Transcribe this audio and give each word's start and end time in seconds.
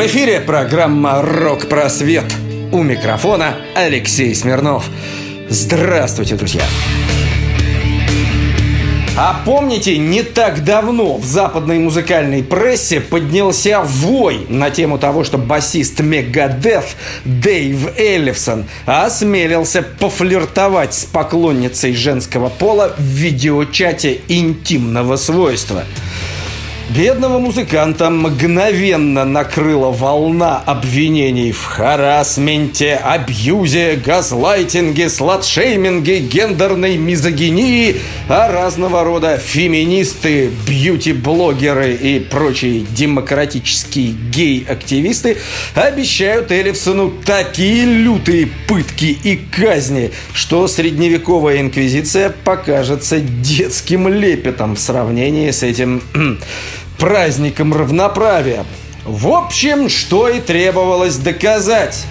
В 0.00 0.06
эфире 0.06 0.40
программа 0.40 1.20
«Рок-просвет». 1.20 2.24
У 2.72 2.82
микрофона 2.82 3.56
Алексей 3.74 4.34
Смирнов. 4.34 4.88
Здравствуйте, 5.50 6.36
друзья! 6.36 6.62
А 9.18 9.42
помните, 9.44 9.98
не 9.98 10.22
так 10.22 10.64
давно 10.64 11.18
в 11.18 11.26
западной 11.26 11.78
музыкальной 11.80 12.42
прессе 12.42 13.02
поднялся 13.02 13.82
вой 13.82 14.46
на 14.48 14.70
тему 14.70 14.98
того, 14.98 15.22
что 15.22 15.36
басист 15.36 16.00
Мегадев 16.00 16.96
Дэйв 17.26 17.98
Эллифсон 17.98 18.64
осмелился 18.86 19.82
пофлиртовать 19.82 20.94
с 20.94 21.04
поклонницей 21.04 21.92
женского 21.92 22.48
пола 22.48 22.94
в 22.96 23.02
видеочате 23.02 24.22
интимного 24.28 25.16
свойства– 25.16 25.84
Бедного 26.96 27.38
музыканта 27.38 28.10
мгновенно 28.10 29.24
накрыла 29.24 29.92
волна 29.92 30.58
обвинений 30.58 31.52
в 31.52 31.62
харасменте, 31.62 32.96
абьюзе, 32.96 33.94
газлайтинге, 34.04 35.08
сладшейминге, 35.08 36.18
гендерной 36.18 36.96
мизогинии, 36.96 38.00
а 38.28 38.50
разного 38.50 39.04
рода 39.04 39.38
феминисты, 39.38 40.50
бьюти-блогеры 40.66 41.94
и 41.94 42.18
прочие 42.18 42.80
демократические 42.80 44.14
гей-активисты 44.32 45.36
обещают 45.74 46.50
Эллифсону 46.50 47.12
такие 47.24 47.84
лютые 47.84 48.48
пытки 48.66 49.16
и 49.22 49.36
казни, 49.36 50.10
что 50.32 50.66
средневековая 50.66 51.60
инквизиция 51.60 52.34
покажется 52.44 53.20
детским 53.20 54.08
лепетом 54.08 54.74
в 54.74 54.80
сравнении 54.80 55.52
с 55.52 55.62
этим 55.62 56.02
праздником 57.00 57.72
равноправия. 57.72 58.64
В 59.04 59.28
общем, 59.28 59.88
что 59.88 60.28
и 60.28 60.38
требовалось 60.38 61.16
доказать. 61.16 62.04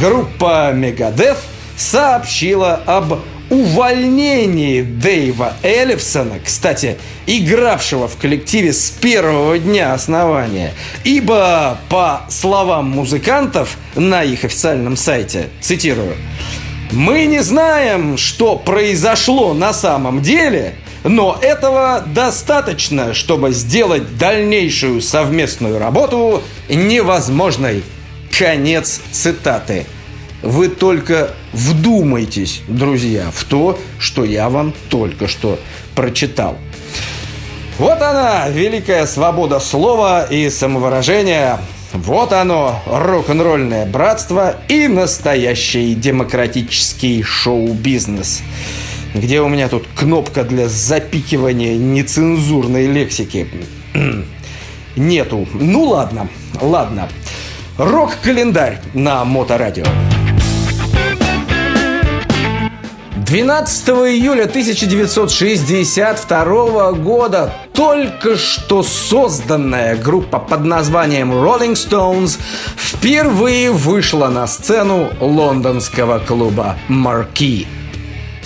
Группа 0.00 0.72
Мегадев 0.72 1.38
сообщила 1.76 2.74
об 2.86 3.20
увольнении 3.48 4.82
Дэйва 4.82 5.54
Эллифсона, 5.62 6.40
кстати, 6.44 6.98
игравшего 7.26 8.08
в 8.08 8.16
коллективе 8.16 8.72
с 8.72 8.90
первого 8.90 9.58
дня 9.58 9.94
основания, 9.94 10.74
ибо, 11.04 11.78
по 11.88 12.22
словам 12.28 12.90
музыкантов 12.90 13.78
на 13.94 14.22
их 14.22 14.44
официальном 14.44 14.96
сайте, 14.96 15.48
цитирую, 15.60 16.16
«Мы 16.90 17.24
не 17.26 17.42
знаем, 17.42 18.18
что 18.18 18.56
произошло 18.56 19.54
на 19.54 19.72
самом 19.72 20.22
деле, 20.22 20.74
но 21.08 21.38
этого 21.40 22.02
достаточно, 22.06 23.14
чтобы 23.14 23.52
сделать 23.52 24.18
дальнейшую 24.18 25.00
совместную 25.00 25.78
работу 25.78 26.42
невозможной. 26.68 27.84
Конец 28.36 29.00
цитаты. 29.12 29.86
Вы 30.42 30.68
только 30.68 31.30
вдумайтесь, 31.52 32.62
друзья, 32.68 33.30
в 33.32 33.44
то, 33.44 33.78
что 33.98 34.24
я 34.24 34.48
вам 34.48 34.74
только 34.90 35.28
что 35.28 35.58
прочитал. 35.94 36.58
Вот 37.78 38.00
она, 38.02 38.48
великая 38.48 39.06
свобода 39.06 39.60
слова 39.60 40.24
и 40.24 40.50
самовыражения. 40.50 41.60
Вот 41.92 42.32
оно, 42.32 42.82
рок-н-ролльное 42.86 43.86
братство 43.86 44.56
и 44.68 44.88
настоящий 44.88 45.94
демократический 45.94 47.22
шоу-бизнес. 47.22 48.42
Где 49.14 49.40
у 49.40 49.48
меня 49.48 49.68
тут 49.68 49.86
кнопка 49.94 50.44
для 50.44 50.68
запикивания 50.68 51.76
нецензурной 51.76 52.86
лексики? 52.86 53.46
Нету. 54.96 55.46
Ну 55.54 55.84
ладно, 55.84 56.28
ладно. 56.60 57.08
Рок-календарь 57.78 58.80
на 58.94 59.24
Моторадио. 59.24 59.84
12 63.26 63.88
июля 63.88 64.44
1962 64.44 66.92
года 66.92 67.52
только 67.72 68.36
что 68.36 68.84
созданная 68.84 69.96
группа 69.96 70.38
под 70.38 70.64
названием 70.64 71.32
Rolling 71.32 71.74
Stones 71.74 72.38
впервые 72.76 73.72
вышла 73.72 74.28
на 74.28 74.46
сцену 74.46 75.10
лондонского 75.20 76.20
клуба 76.20 76.76
Marquee. 76.88 77.66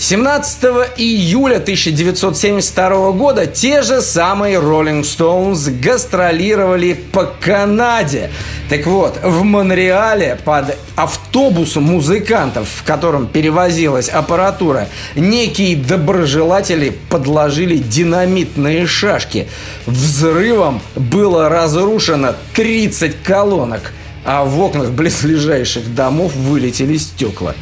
17 0.00 0.64
июля 0.96 1.56
1972 1.56 3.12
года 3.12 3.46
те 3.46 3.82
же 3.82 4.00
самые 4.00 4.56
Rolling 4.56 5.02
Stones 5.02 5.70
гастролировали 5.78 6.94
по 6.94 7.26
Канаде. 7.26 8.30
Так 8.70 8.86
вот, 8.86 9.18
в 9.22 9.42
Монреале 9.42 10.38
под 10.42 10.78
автобусом 10.96 11.82
музыкантов, 11.82 12.66
в 12.66 12.82
котором 12.82 13.26
перевозилась 13.26 14.08
аппаратура, 14.08 14.88
некие 15.16 15.76
доброжелатели 15.76 16.96
подложили 17.10 17.76
динамитные 17.76 18.86
шашки. 18.86 19.48
Взрывом 19.84 20.80
было 20.96 21.50
разрушено 21.50 22.32
30 22.54 23.22
колонок, 23.22 23.92
а 24.24 24.46
в 24.46 24.58
окнах 24.60 24.92
близлежащих 24.92 25.94
домов 25.94 26.34
вылетели 26.34 26.96
стекла. 26.96 27.54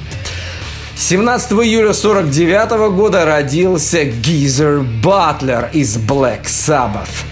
17 1.00 1.52
июля 1.52 1.92
49 1.92 2.90
года 2.90 3.24
родился 3.24 4.02
Гизер 4.02 4.80
Батлер 4.80 5.70
из 5.72 5.96
Black 5.96 6.46
Sabbath. 6.46 7.22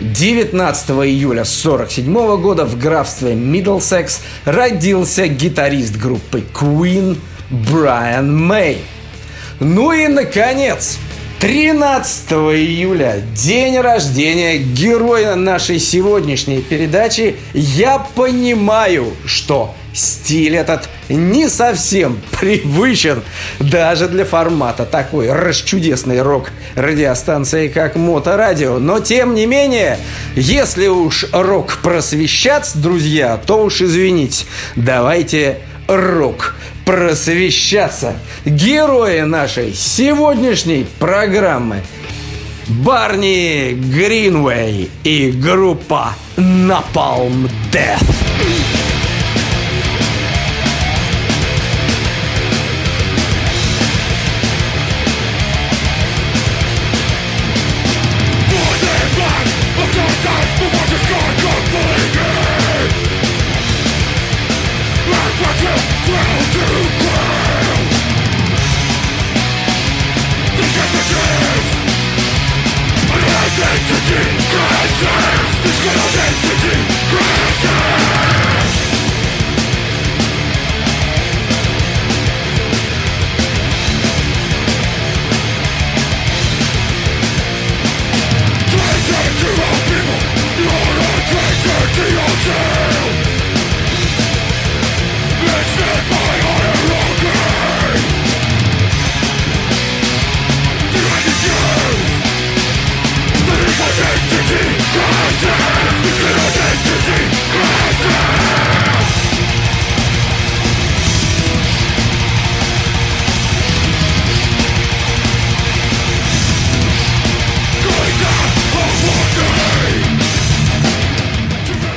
19 0.00 0.90
июля 0.90 1.44
47 1.44 2.40
года 2.40 2.64
в 2.64 2.78
графстве 2.78 3.34
Миддлсекс 3.34 4.20
родился 4.44 5.26
гитарист 5.26 5.96
группы 5.96 6.44
Queen 6.54 7.18
Брайан 7.50 8.46
Мэй. 8.46 8.78
Ну 9.58 9.90
и, 9.90 10.06
наконец, 10.06 10.96
13 11.40 12.30
июля, 12.30 13.24
день 13.34 13.76
рождения 13.80 14.58
героя 14.58 15.34
нашей 15.34 15.80
сегодняшней 15.80 16.62
передачи, 16.62 17.34
я 17.54 17.98
понимаю, 17.98 19.12
что 19.26 19.74
Стиль 19.92 20.56
этот 20.56 20.88
не 21.08 21.48
совсем 21.48 22.20
привычен 22.40 23.22
даже 23.58 24.08
для 24.08 24.24
формата 24.24 24.84
такой 24.84 25.32
расчудесной 25.32 26.22
рок-радиостанции, 26.22 27.68
как 27.68 27.96
Моторадио. 27.96 28.78
Но 28.78 29.00
тем 29.00 29.34
не 29.34 29.46
менее, 29.46 29.98
если 30.36 30.86
уж 30.86 31.26
рок 31.32 31.78
просвещаться, 31.82 32.78
друзья, 32.78 33.40
то 33.44 33.64
уж 33.64 33.82
извините, 33.82 34.44
давайте 34.76 35.58
рок 35.88 36.54
просвещаться. 36.84 38.14
Герои 38.44 39.20
нашей 39.20 39.74
сегодняшней 39.74 40.86
программы 40.98 41.82
Барни 42.68 43.72
Гринвей 43.72 44.90
и 45.02 45.30
группа 45.32 46.14
Napalm 46.36 47.50
Death. 47.72 48.59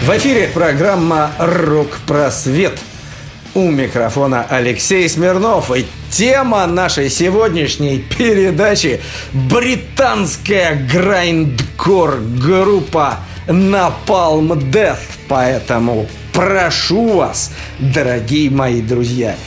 В 0.04 0.10
эфире 0.18 0.50
программа 0.54 1.32
«Рок-просвет». 1.40 2.78
У 3.56 3.72
микрофона 3.72 4.46
Алексей 4.50 5.08
Смирнов. 5.08 5.74
И 5.74 5.86
тема 6.10 6.68
нашей 6.68 7.10
сегодняшней 7.10 8.00
передачи– 8.00 9.00
британская 9.32 10.76
грайндкор 10.76 12.20
группа 12.20 13.20
Napalm 13.48 14.70
Death. 14.70 15.00
Поэтому 15.30 16.06
прошу 16.34 17.14
вас, 17.14 17.52
дорогие 17.80 18.50
мои 18.50 18.82
друзья, 18.82 19.38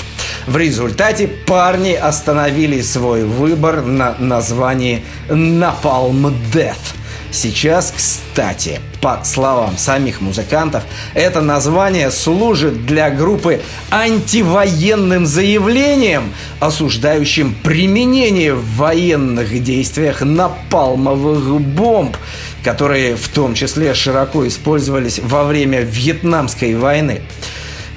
В 0.48 0.58
результате 0.58 1.28
парни 1.28 1.94
остановили 1.94 2.82
свой 2.82 3.24
выбор 3.26 3.84
на 3.84 4.16
названии 4.18 5.04
Napalm 5.30 6.34
Death– 6.52 6.76
Сейчас, 7.32 7.94
кстати, 7.96 8.80
по 9.02 9.22
словам 9.24 9.78
самих 9.78 10.20
музыкантов, 10.20 10.84
это 11.14 11.42
название 11.42 12.10
служит 12.10 12.86
для 12.86 13.12
группы 13.12 13.62
антивоенным 13.92 15.26
заявлением, 15.26 16.34
осуждающим 16.60 17.56
применение 17.64 18.54
в 18.56 18.66
военных 18.76 19.64
действиях 19.64 20.22
напалмовых 20.22 21.62
бомб, 21.62 22.18
которые 22.64 23.16
в 23.16 23.28
том 23.30 23.54
числе 23.54 23.94
широко 23.94 24.48
использовались 24.48 25.20
во 25.20 25.44
время 25.44 25.82
Вьетнамской 25.82 26.76
войны. 26.76 27.22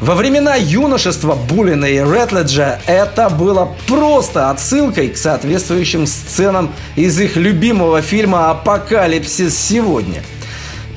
Во 0.02 0.16
времена 0.16 0.56
юношества 0.56 1.36
Буллина 1.36 1.84
и 1.84 1.98
Ретледжа 1.98 2.80
это 2.88 3.30
было 3.30 3.68
просто 3.86 4.50
отсылкой 4.50 5.10
к 5.10 5.16
соответствующим 5.16 6.08
сценам 6.08 6.72
из 6.96 7.20
их 7.20 7.36
любимого 7.36 8.02
фильма 8.02 8.50
«Апокалипсис 8.50 9.56
сегодня». 9.56 10.24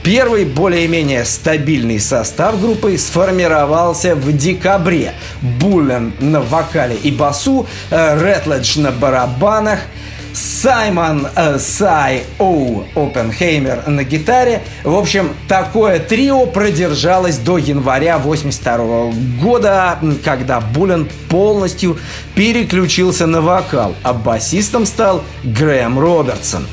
Первый 0.01 0.45
более-менее 0.45 1.23
стабильный 1.23 1.99
состав 1.99 2.59
группы 2.59 2.97
сформировался 2.97 4.15
в 4.15 4.35
декабре. 4.35 5.13
Буллен 5.59 6.13
на 6.19 6.41
вокале 6.41 6.95
и 6.95 7.11
басу, 7.11 7.67
Ретледж 7.91 8.79
на 8.79 8.91
барабанах– 8.91 9.81
Саймон 10.35 11.27
э, 11.33 11.57
Сай 11.59 12.23
Оу 12.39 12.85
Опенхеймер 12.93 13.87
на 13.87 14.03
гитаре. 14.03 14.61
В 14.83 14.93
общем, 14.93 15.33
такое 15.47 15.99
трио 15.99 16.45
продержалось 16.45 17.37
до 17.37 17.57
января 17.57 18.17
82 18.17 19.13
года, 19.41 19.97
когда 20.25 20.59
Булен 20.59 21.07
полностью 21.29 21.97
переключился 22.35 23.27
на 23.27 23.41
вокал, 23.41 23.95
а 24.03 24.11
басистом 24.11 24.85
стал 24.85 25.23
Грэм 25.45 25.97
Робертсон. 25.97 26.67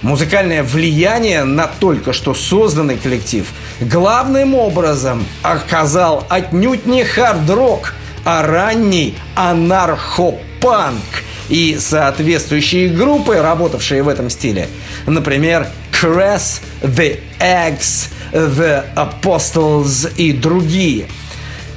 Музыкальное 0.00 0.62
влияние 0.62 1.44
на 1.44 1.66
только 1.66 2.14
что 2.14 2.32
созданный 2.32 2.96
коллектив 2.96 3.46
главным 3.80 4.54
образом 4.54 5.26
оказал 5.42 6.24
отнюдь 6.30 6.86
не 6.86 7.04
хард-рок, 7.04 7.92
а 8.24 8.42
ранний 8.46 9.14
анархопанк– 9.34 11.02
и 11.48 11.76
соответствующие 11.78 12.88
группы, 12.88 13.36
работавшие 13.36 14.02
в 14.02 14.08
этом 14.08 14.30
стиле. 14.30 14.68
Например, 15.06 15.66
Cress, 15.92 16.60
The 16.82 17.20
Eggs, 17.40 18.08
The 18.32 18.84
Apostles 18.94 20.12
и 20.16 20.32
другие. 20.32 21.06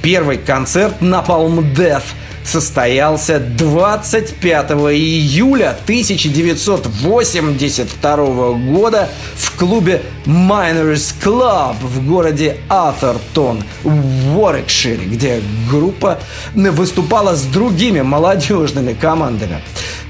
Первый 0.02 0.38
концерт 0.38 0.94
Napalm 1.00 1.74
Death– 1.74 2.04
состоялся 2.48 3.38
25 3.38 4.70
июля 4.70 5.76
1982 5.84 8.52
года 8.52 9.10
в 9.36 9.58
клубе 9.58 10.00
Miners 10.24 11.12
Club 11.22 11.76
в 11.82 12.06
городе 12.06 12.56
Атертон 12.68 13.62
в 13.84 14.38
Уорикшире, 14.38 15.04
где 15.04 15.42
группа 15.70 16.18
выступала 16.54 17.36
с 17.36 17.42
другими 17.42 18.00
молодежными 18.00 18.94
командами. 18.94 19.60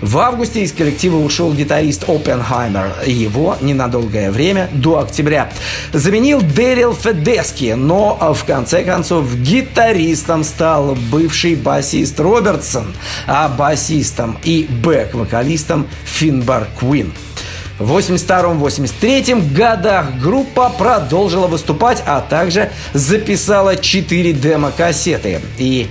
В 0.01 0.19
августе 0.19 0.63
из 0.63 0.73
коллектива 0.73 1.17
ушел 1.17 1.53
гитарист 1.53 2.09
Опенхаймер. 2.09 2.93
Его 3.05 3.57
ненадолгое 3.61 4.31
время, 4.31 4.69
до 4.73 5.01
октября, 5.01 5.51
заменил 5.93 6.41
Дэрил 6.41 6.95
Федески, 6.95 7.73
но 7.77 8.17
в 8.35 8.45
конце 8.45 8.85
концов 8.85 9.35
гитаристом 9.37 10.45
стал 10.45 10.97
бывший 11.11 11.57
басист 11.57 12.21
Робертсон, 12.21 12.95
а 13.27 13.49
басистом 13.49 14.39
и 14.45 14.69
бэк-вокалистом 14.71 15.89
Финбар 16.05 16.69
Куин. 16.79 17.13
В 17.81 17.97
82-83 17.97 19.53
годах 19.55 20.17
группа 20.21 20.69
продолжила 20.69 21.49
выступать, 21.49 22.03
а 22.07 22.21
также 22.21 22.71
записала 22.93 23.77
4 23.77 24.33
демо-кассеты. 24.33 25.41
И 25.59 25.89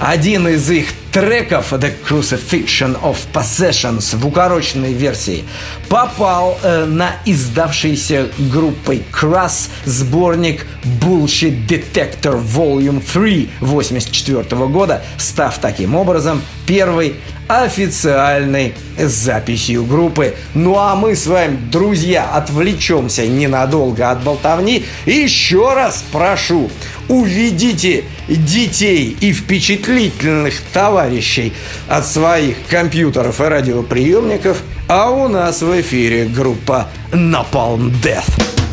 один 0.00 0.48
из 0.48 0.70
их 0.70 0.88
треков 1.14 1.72
The 1.72 1.92
Crucifixion 2.08 3.00
of 3.00 3.18
Possessions 3.32 4.16
в 4.16 4.26
укороченной 4.26 4.92
версии 4.92 5.44
попал 5.88 6.58
э, 6.60 6.86
на 6.86 7.12
издавшийся 7.24 8.30
группой 8.50 9.04
Crass 9.12 9.68
сборник 9.84 10.66
Bullshit 11.00 11.68
Detector 11.68 12.42
Volume 12.42 13.00
3 13.00 13.48
84 13.60 14.66
года, 14.66 15.04
став 15.16 15.56
таким 15.58 15.94
образом 15.94 16.42
первой 16.66 17.14
официальной 17.46 18.74
записью 18.98 19.84
группы. 19.84 20.34
Ну 20.54 20.78
а 20.78 20.94
мы 20.94 21.14
с 21.14 21.26
вами, 21.26 21.58
друзья, 21.70 22.28
отвлечемся 22.32 23.26
ненадолго 23.26 24.10
от 24.10 24.22
болтовни. 24.22 24.84
Еще 25.04 25.74
раз 25.74 26.04
прошу, 26.10 26.70
уведите 27.08 28.04
детей 28.28 29.16
и 29.20 29.32
впечатлительных 29.32 30.60
товарищей 30.72 31.52
от 31.88 32.06
своих 32.06 32.56
компьютеров 32.68 33.40
и 33.40 33.44
радиоприемников, 33.44 34.62
а 34.88 35.10
у 35.10 35.28
нас 35.28 35.62
в 35.62 35.80
эфире 35.80 36.26
группа 36.26 36.88
Napalm 37.12 37.92
Death. 38.02 38.63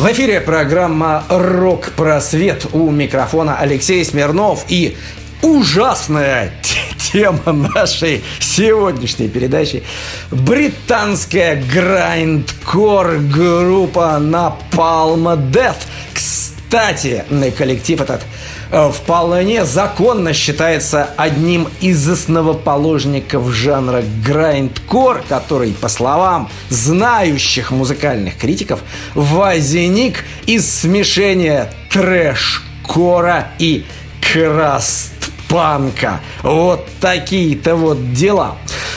В 0.00 0.10
эфире 0.12 0.40
программа 0.40 1.24
«Рок-просвет» 1.28 2.68
у 2.72 2.90
микрофона 2.90 3.58
Алексей 3.58 4.02
Смирнов 4.02 4.64
и 4.68 4.96
ужасная 5.42 6.54
тема 7.12 7.52
нашей 7.52 8.24
сегодняшней 8.38 9.28
передачи 9.28 9.82
британская 10.30 11.62
грайндкор 11.62 13.18
группа 13.18 14.16
Napalm 14.18 15.36
Death. 15.52 15.82
Кстати, 16.14 17.22
коллектив 17.58 18.00
этот 18.00 18.22
вполне 18.70 19.64
законно 19.64 20.32
считается 20.32 21.10
одним 21.16 21.68
из 21.80 22.08
основоположников 22.08 23.50
жанра 23.50 24.02
грайндкор, 24.24 25.22
который, 25.28 25.72
по 25.72 25.88
словам 25.88 26.48
знающих 26.68 27.70
музыкальных 27.72 28.36
критиков, 28.36 28.80
возник 29.14 30.24
из 30.46 30.72
смешения 30.72 31.72
трэш-кора 31.90 33.48
и 33.58 33.84
краст-панка. 34.32 36.20
Вот 36.42 36.86
такие-то 37.00 37.74
вот 37.74 38.12
дела. 38.12 38.56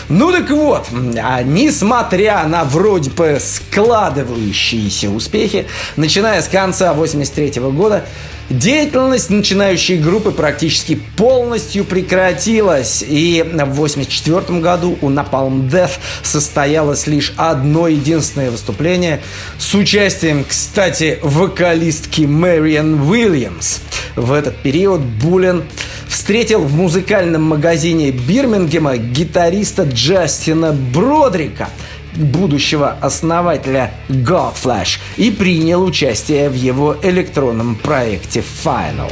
Ну 0.09 0.31
так 0.31 0.49
вот, 0.51 0.87
а 1.17 1.41
несмотря 1.41 2.43
на 2.45 2.65
вроде 2.65 3.09
бы 3.09 3.39
складывающиеся 3.39 5.09
успехи, 5.09 5.65
начиная 5.95 6.41
с 6.41 6.47
конца 6.47 6.93
83 6.93 7.61
года, 7.71 8.05
Деятельность 8.49 9.29
начинающей 9.29 9.97
группы 9.97 10.31
практически 10.31 10.99
полностью 11.15 11.85
прекратилась, 11.85 13.03
и 13.07 13.41
в 13.41 13.53
1984 13.53 14.59
году 14.59 14.97
у 15.01 15.09
Napalm 15.09 15.69
Death 15.69 15.93
состоялось 16.23 17.07
лишь 17.07 17.33
одно 17.37 17.87
единственное 17.87 18.51
выступление 18.51 19.21
с 19.57 19.73
участием, 19.73 20.43
кстати, 20.47 21.19
вокалистки 21.23 22.23
Мэриан 22.23 23.09
Уильямс. 23.09 23.79
В 24.15 24.33
этот 24.33 24.57
период 24.57 24.99
Булен 24.99 25.63
встретил 26.07 26.61
в 26.61 26.73
музыкальном 26.75 27.43
магазине 27.43 28.11
Бирмингема 28.11 28.97
гитариста 28.97 29.83
Джастина 29.83 30.73
Бродрика– 30.73 31.69
будущего 32.15 32.97
основателя 33.01 33.91
Godflash 34.09 34.99
и 35.17 35.31
принял 35.31 35.83
участие 35.83 36.49
в 36.49 36.53
его 36.53 36.95
электронном 37.01 37.75
проекте 37.75 38.43
Final. 38.63 39.11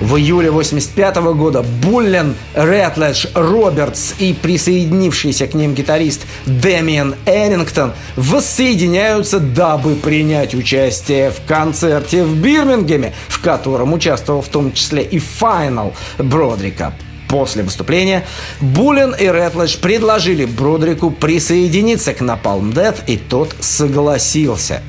В 0.00 0.16
июле 0.16 0.50
85 0.50 1.16
года 1.34 1.62
Буллен, 1.62 2.34
Ретледж, 2.54 3.26
Робертс 3.34 4.14
и 4.18 4.32
присоединившийся 4.32 5.46
к 5.46 5.52
ним 5.52 5.74
гитарист 5.74 6.22
Дэмиан 6.46 7.16
Эннингтон 7.26 7.92
воссоединяются, 8.16 9.40
дабы 9.40 9.96
принять 9.96 10.54
участие 10.54 11.30
в 11.30 11.42
концерте 11.46 12.24
в 12.24 12.34
Бирмингеме, 12.34 13.12
в 13.28 13.42
котором 13.42 13.92
участвовал 13.92 14.40
в 14.40 14.48
том 14.48 14.72
числе 14.72 15.02
и 15.02 15.18
Final 15.18 15.92
Бродрика. 16.18 16.94
После 17.30 17.62
выступления 17.62 18.26
Буллин 18.60 19.14
и 19.14 19.28
Рэтлэдж 19.28 19.78
предложили 19.78 20.46
Бродрику 20.46 21.12
присоединиться 21.12 22.12
к 22.12 22.20
Napalm 22.20 22.74
Death, 22.74 23.04
и 23.06 23.16
тот 23.16 23.54
согласился. 23.60 24.82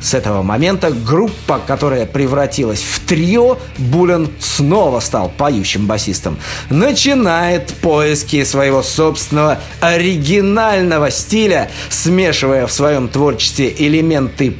С 0.00 0.14
этого 0.14 0.42
момента 0.42 0.92
группа, 0.92 1.60
которая 1.66 2.06
превратилась 2.06 2.82
в 2.82 3.00
трио, 3.00 3.58
Буллен 3.78 4.30
снова 4.38 5.00
стал 5.00 5.28
поющим 5.36 5.86
басистом, 5.88 6.38
начинает 6.70 7.74
поиски 7.74 8.44
своего 8.44 8.84
собственного 8.84 9.58
оригинального 9.80 11.10
стиля, 11.10 11.68
смешивая 11.88 12.68
в 12.68 12.72
своем 12.72 13.08
творчестве 13.08 13.74
элементы 13.76 14.54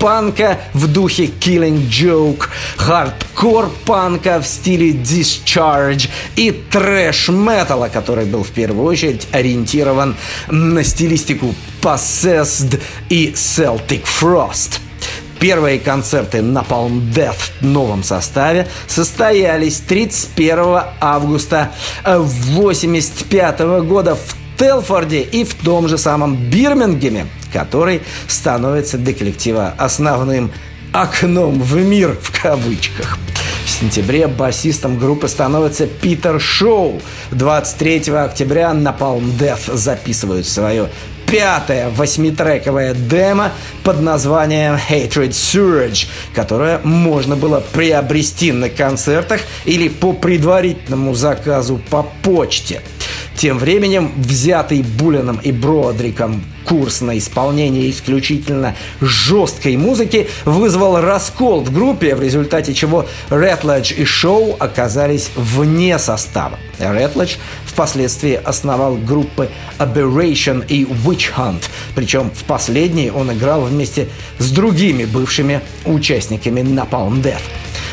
постпанка 0.00 0.58
в 0.72 0.86
духе 0.88 1.26
Killing 1.26 1.86
Joke, 1.88 2.44
хардкор 2.76 3.70
панка 3.84 4.40
в 4.40 4.46
стиле 4.46 4.92
Discharge 4.92 6.08
и 6.36 6.50
трэш-металла, 6.50 7.88
который 7.88 8.24
был 8.24 8.42
в 8.42 8.50
первую 8.50 8.86
очередь 8.86 9.28
ориентирован 9.30 10.16
на 10.48 10.82
стилистику 10.84 11.54
Possessed 11.82 12.80
и 13.10 13.32
Celtic 13.36 14.04
Frost. 14.04 14.78
Первые 15.38 15.78
концерты 15.78 16.40
Napalm 16.40 17.12
Death 17.12 17.50
в 17.60 17.64
новом 17.64 18.02
составе 18.02 18.68
состоялись 18.86 19.80
31 19.80 20.80
августа 21.00 21.72
1985 22.04 23.60
года 23.86 24.14
в 24.14 24.36
Телфорде 24.58 25.20
и 25.20 25.44
в 25.44 25.54
том 25.54 25.88
же 25.88 25.98
самом 25.98 26.36
Бирмингеме, 26.36 27.26
который 27.52 28.02
становится 28.28 28.98
для 28.98 29.14
коллектива 29.14 29.74
основным 29.78 30.50
окном 30.92 31.60
в 31.60 31.76
мир 31.76 32.16
в 32.20 32.42
кавычках. 32.42 33.18
В 33.64 33.70
сентябре 33.70 34.26
басистом 34.26 34.98
группы 34.98 35.28
становится 35.28 35.86
Питер 35.86 36.40
Шоу. 36.40 37.00
23 37.30 38.12
октября 38.14 38.74
на 38.74 38.90
Palm 38.90 39.24
Death 39.38 39.74
записывают 39.74 40.46
свое 40.46 40.90
пятое 41.30 41.90
восьмитрековое 41.90 42.92
демо 42.92 43.52
под 43.84 44.00
названием 44.00 44.74
Hatred 44.74 45.30
Surge, 45.30 46.08
которое 46.34 46.80
можно 46.82 47.36
было 47.36 47.62
приобрести 47.72 48.50
на 48.50 48.68
концертах 48.68 49.40
или 49.64 49.88
по 49.88 50.12
предварительному 50.12 51.14
заказу 51.14 51.80
по 51.88 52.04
почте. 52.22 52.82
Тем 53.36 53.58
временем, 53.58 54.12
взятый 54.16 54.82
Булином 54.82 55.40
и 55.42 55.50
Бродриком 55.50 56.42
курс 56.64 57.00
на 57.00 57.18
исполнение 57.18 57.90
исключительно 57.90 58.76
жесткой 59.00 59.76
музыки 59.76 60.28
вызвал 60.44 61.00
раскол 61.00 61.62
в 61.62 61.72
группе, 61.72 62.14
в 62.14 62.22
результате 62.22 62.74
чего 62.74 63.06
Ретледж 63.30 63.92
и 63.92 64.04
Шоу 64.04 64.56
оказались 64.58 65.30
вне 65.34 65.98
состава. 65.98 66.58
Ретледж 66.78 67.36
впоследствии 67.64 68.34
основал 68.34 68.96
группы 68.96 69.48
Aberration 69.78 70.64
и 70.66 70.84
Witch 70.84 71.32
Hunt, 71.36 71.62
причем 71.94 72.30
в 72.30 72.44
последней 72.44 73.10
он 73.10 73.32
играл 73.32 73.62
вместе 73.62 74.08
с 74.38 74.50
другими 74.50 75.06
бывшими 75.06 75.60
участниками 75.86 76.60
Napalm 76.60 77.22
Death. 77.22 77.42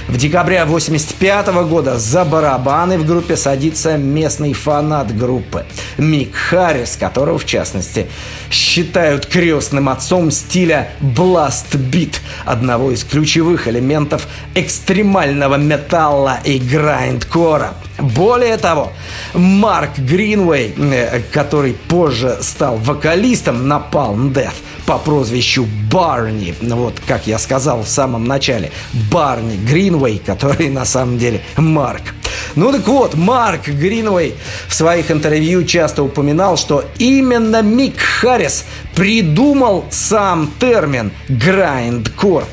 В 0.07 0.15
декабре 0.15 0.61
1985 0.61 1.47
года 1.67 1.97
за 1.97 2.23
барабаны 2.23 2.97
в 2.97 3.05
группе 3.05 3.35
садится 3.35 3.97
местный 3.97 4.53
фанат 4.53 5.15
группы 5.15 5.65
Мик 5.97 6.33
Харрис, 6.33 6.95
которого, 6.95 7.37
в 7.37 7.45
частности, 7.45 8.07
считают 8.49 9.25
крестным 9.25 9.89
отцом 9.89 10.31
стиля 10.31 10.91
Beat, 11.01 12.15
одного 12.45 12.91
из 12.91 13.03
ключевых 13.03 13.67
элементов 13.67 14.27
экстремального 14.55 15.55
металла 15.55 16.39
и 16.45 16.57
грайндкора. 16.57 17.73
Более 17.99 18.57
того, 18.57 18.91
Марк 19.33 19.97
Гринвей, 19.97 20.73
э, 20.77 21.21
который 21.31 21.73
позже 21.73 22.37
стал 22.41 22.77
вокалистом 22.77 23.67
на 23.67 23.83
Palm 23.91 24.33
Death, 24.33 24.55
по 24.87 24.97
прозвищу 24.97 25.67
Барни. 25.91 26.55
Вот, 26.61 27.01
как 27.05 27.27
я 27.27 27.37
сказал 27.39 27.83
в 27.83 27.89
самом 27.89 28.23
начале. 28.23 28.71
Барни 29.11 29.57
Гринвей, 29.57 30.17
который 30.25 30.69
на 30.69 30.85
самом 30.85 31.17
деле 31.17 31.41
Марк. 31.57 32.13
Ну 32.55 32.71
так 32.71 32.87
вот, 32.87 33.15
Марк 33.15 33.67
Гринвей 33.67 34.35
в 34.67 34.73
своих 34.73 35.11
интервью 35.11 35.63
часто 35.63 36.03
упоминал, 36.03 36.57
что 36.57 36.85
именно 36.97 37.61
Мик 37.61 37.99
Харрис 37.99 38.65
придумал 38.95 39.85
сам 39.89 40.51
термин 40.59 41.11
«грайндкор», 41.29 42.45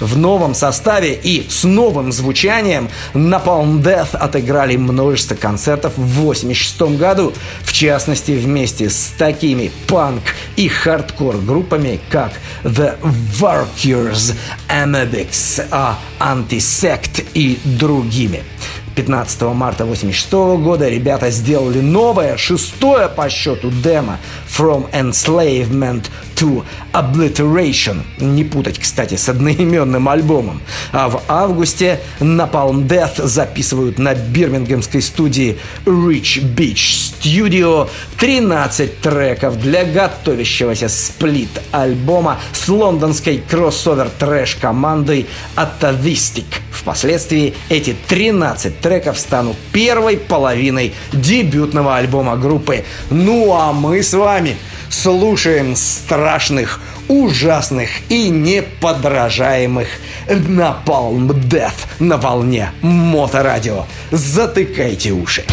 в 0.00 0.16
новом 0.16 0.54
составе 0.54 1.14
и 1.14 1.46
с 1.48 1.64
новым 1.64 2.12
звучанием 2.12 2.88
Napalm 3.14 3.82
Death 3.82 4.16
отыграли 4.16 4.76
множество 4.76 5.34
концертов 5.34 5.94
в 5.96 6.20
1986 6.20 6.98
году, 6.98 7.32
в 7.62 7.72
частности 7.72 8.32
вместе 8.32 8.90
с 8.90 9.12
такими 9.18 9.70
панк 9.86 10.22
и 10.56 10.68
хардкор 10.68 11.36
группами, 11.38 12.00
как 12.10 12.32
The 12.62 12.96
Varukers, 13.40 14.34
Amebix, 14.68 15.64
Antisect 16.20 17.24
и 17.34 17.58
другими. 17.64 18.42
15 18.98 19.42
марта 19.54 19.84
86 19.84 20.32
года 20.58 20.88
ребята 20.88 21.30
сделали 21.30 21.80
новое, 21.80 22.36
шестое 22.36 23.08
по 23.08 23.30
счету 23.30 23.70
демо 23.70 24.18
From 24.50 24.90
Enslavement 24.90 26.06
to 26.34 26.64
Obliteration. 26.92 28.00
Не 28.18 28.42
путать, 28.42 28.80
кстати, 28.80 29.14
с 29.14 29.28
одноименным 29.28 30.08
альбомом. 30.08 30.60
А 30.90 31.08
в 31.08 31.22
августе 31.28 32.00
Napalm 32.18 32.88
Death 32.88 33.24
записывают 33.24 34.00
на 34.00 34.16
бирмингемской 34.16 35.00
студии 35.00 35.60
Rich 35.84 36.42
Beach 36.56 37.12
Studio 37.22 37.88
13 38.18 39.00
треков 39.00 39.60
для 39.60 39.84
готовящегося 39.84 40.88
сплит 40.88 41.60
альбома 41.70 42.40
с 42.52 42.68
лондонской 42.68 43.44
кроссовер 43.48 44.10
трэш 44.18 44.56
командой 44.56 45.28
Atavistic. 45.54 46.46
Впоследствии 46.78 47.54
эти 47.68 47.96
13 48.06 48.80
треков 48.80 49.18
станут 49.18 49.56
первой 49.72 50.16
половиной 50.16 50.94
дебютного 51.12 51.96
альбома 51.96 52.36
группы. 52.36 52.84
Ну 53.10 53.52
а 53.52 53.72
мы 53.72 54.02
с 54.02 54.14
вами 54.14 54.56
слушаем 54.88 55.74
страшных, 55.74 56.80
ужасных 57.08 57.90
и 58.08 58.28
неподражаемых 58.28 59.88
Napalm 60.28 61.28
Death 61.48 61.86
на 61.98 62.16
волне 62.16 62.70
Моторадио. 62.80 63.86
Затыкайте 64.12 65.10
уши. 65.10 65.44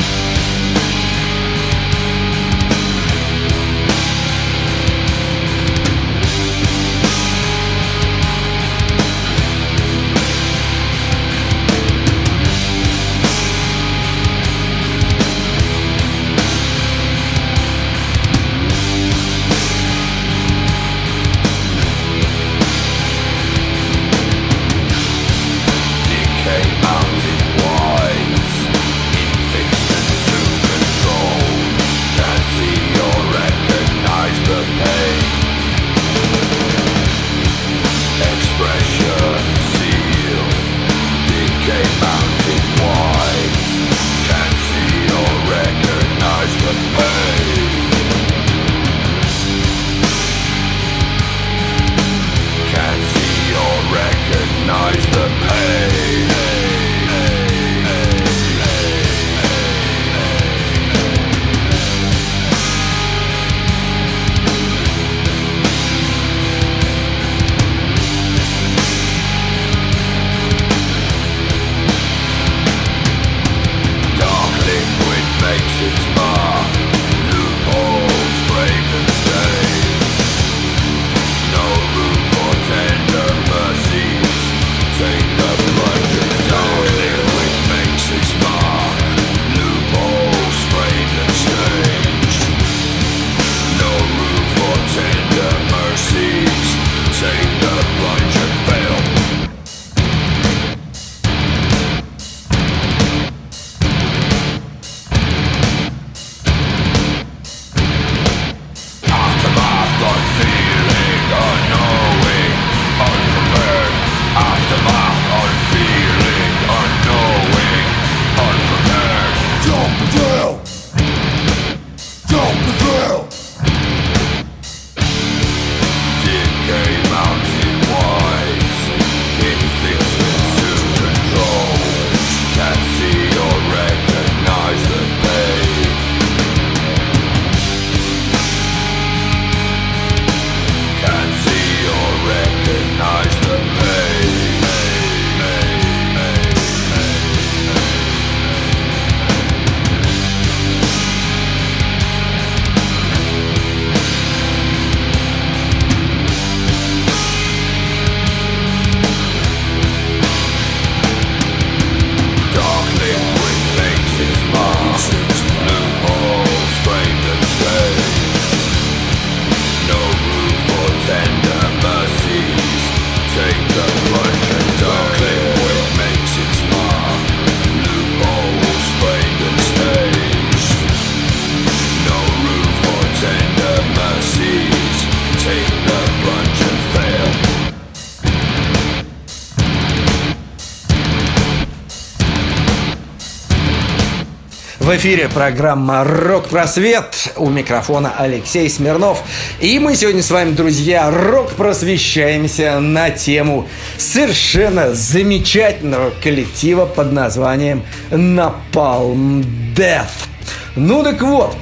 Эфире 194.95 195.27
программа 195.27 196.05
«Рок-просвет». 196.05 197.33
У 197.35 197.49
микрофона 197.49 198.13
Алексей 198.17 198.69
Смирнов. 198.69 199.21
И 199.59 199.77
мы 199.77 199.93
сегодня 199.93 200.23
с 200.23 200.31
вами, 200.31 200.51
друзья, 200.51 201.11
рок-просвещаемся 201.11 202.79
на 202.79 203.09
тему 203.09 203.67
совершенно 203.97 204.93
замечательного 204.93 206.11
коллектива 206.23 206.85
под 206.85 207.11
названием 207.11 207.83
Napalm 208.09 209.45
Death. 209.75 210.29
Ну 210.77 211.03
так 211.03 211.21
вот, 211.21 211.57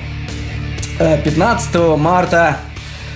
15 0.99 1.69
э, 1.73 1.95
марта 1.95 2.57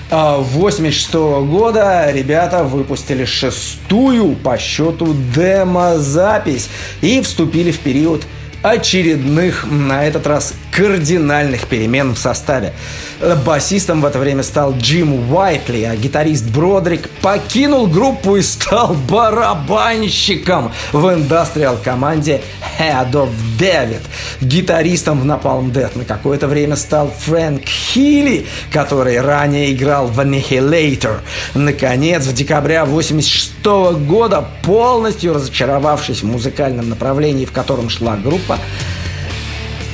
1986 0.10 1.10
э, 1.14 1.42
года 1.44 2.12
ребята 2.12 2.64
выпустили 2.64 3.26
шестую 3.26 4.36
по 4.36 4.58
счету 4.58 5.16
демо-запись 5.36 6.70
и 7.02 7.22
вступили 7.22 7.72
в 7.72 7.80
период 7.80 8.24
очередных, 8.72 9.66
на 9.70 10.06
этот 10.06 10.28
раз, 10.28 10.54
кардинальных 10.78 11.66
перемен 11.66 12.14
в 12.14 12.20
составе. 12.20 12.72
Басистом 13.44 14.02
в 14.02 14.06
это 14.06 14.20
время 14.20 14.44
стал 14.44 14.78
Джим 14.78 15.34
Уайтли, 15.34 15.82
а 15.82 15.96
гитарист 15.96 16.46
Бродрик 16.46 17.10
покинул 17.22 17.88
группу 17.88 18.36
и 18.36 18.44
стал 18.44 18.94
барабанщиком 19.10 20.72
в 20.92 21.12
индастриал-команде 21.12 22.42
Head 22.78 23.12
of 23.14 23.32
David. 23.60 24.02
Гитаристом 24.40 25.22
в 25.22 25.26
Napalm 25.26 25.72
Death 25.72 25.98
на 25.98 26.06
какое-то 26.06 26.48
время 26.48 26.76
стал 26.76 27.12
Фрэнк 27.26 27.66
Хилли, 27.66 28.46
который 28.72 29.20
ранее 29.20 29.74
играл 29.74 30.06
в 30.06 30.20
Annihilator. 30.20 31.22
Наконец, 31.56 32.28
в 32.28 32.34
декабре 32.36 32.82
1986 32.82 34.06
года, 34.08 34.48
полностью 34.62 35.34
разочаровавшись 35.34 36.22
в 36.22 36.26
музыкальном 36.28 36.88
направлении, 36.88 37.46
в 37.46 37.52
котором 37.52 37.90
шла 37.90 38.16
группа, 38.16 38.60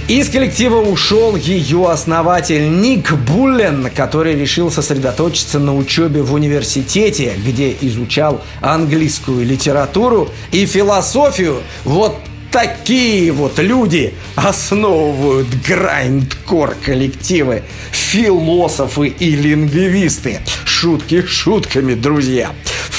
из 0.08 0.30
коллектива 0.30 0.82
ушел 0.82 1.36
ее 1.36 1.90
основатель 1.90 2.82
Ник 2.82 3.14
Буллен, 3.14 3.90
который 3.96 4.36
решил 4.36 4.70
сосредоточиться 4.70 5.60
на 5.60 5.76
учебе 5.76 6.22
в 6.22 6.34
университете, 6.34 7.34
где 7.38 7.76
изучал 7.82 8.42
английскую 8.62 9.46
литературу 9.46 10.30
и 10.52 10.66
философию. 10.66 11.62
Вот 11.86 12.18
такие 12.52 13.32
вот 13.32 13.60
люди 13.60 14.14
основывают 14.36 15.48
грайндкор 15.66 16.76
коллективы, 16.84 17.64
философы 17.92 19.08
и 19.08 19.36
лингвисты. 19.36 20.42
Шутки 20.66 21.26
шутками, 21.26 21.94
друзья. 21.94 22.52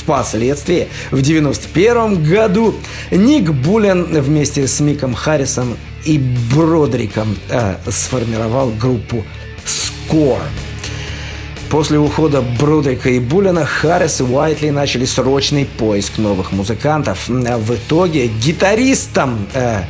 Впоследствии, 0.05 0.89
в 1.11 1.23
91 1.23 2.23
году, 2.23 2.75
Ник 3.11 3.51
Буллен 3.51 4.05
вместе 4.21 4.69
с 4.69 4.81
Миком 4.81 5.15
Харрисом 5.15 5.79
и 6.05 6.19
Бродриком 6.55 7.37
э, 7.49 7.77
сформировал 7.89 8.71
группу 8.71 9.25
Score. 9.65 10.43
После 11.71 11.99
ухода 11.99 12.43
Бродрика 12.61 13.09
и 13.09 13.19
Буллина 13.19 13.65
Харрис 13.65 14.21
и 14.21 14.25
Уайтли 14.25 14.69
начали 14.69 15.07
срочный 15.07 15.65
поиск 15.65 16.19
новых 16.19 16.53
музыкантов. 16.53 17.27
В 17.29 17.75
итоге 17.75 18.27
гитаристом 18.27 19.47
э, 19.55 19.85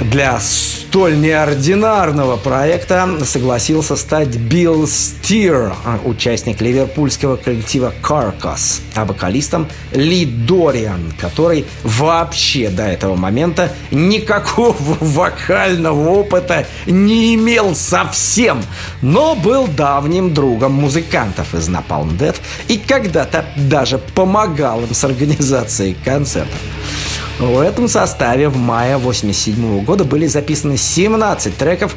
для 0.00 0.40
столь 0.40 1.20
неординарного 1.20 2.36
проекта 2.36 3.08
согласился 3.24 3.96
стать 3.96 4.28
Билл 4.36 4.86
Стир, 4.86 5.74
участник 6.04 6.60
ливерпульского 6.60 7.36
коллектива 7.36 7.92
Carcass, 8.02 8.80
а 8.94 9.04
вокалистом 9.04 9.68
Ли 9.92 10.24
Дориан, 10.24 11.12
который 11.18 11.66
вообще 11.84 12.70
до 12.70 12.84
этого 12.84 13.14
момента 13.14 13.72
никакого 13.90 14.76
вокального 15.00 16.08
опыта 16.08 16.66
не 16.86 17.34
имел 17.34 17.74
совсем, 17.74 18.62
но 19.02 19.34
был 19.34 19.66
давним 19.66 20.32
другом 20.32 20.72
музыкантов 20.72 21.54
из 21.54 21.68
Napalm 21.68 22.16
Death 22.18 22.36
и 22.68 22.78
когда-то 22.78 23.44
даже 23.56 23.98
помогал 23.98 24.82
им 24.82 24.94
с 24.94 25.04
организацией 25.04 25.94
концертов. 26.04 26.58
В 27.40 27.58
этом 27.58 27.88
составе 27.88 28.50
в 28.50 28.58
мае 28.58 28.96
1987 28.96 29.82
года 29.82 30.04
были 30.04 30.26
записаны 30.26 30.76
17 30.76 31.56
треков 31.56 31.96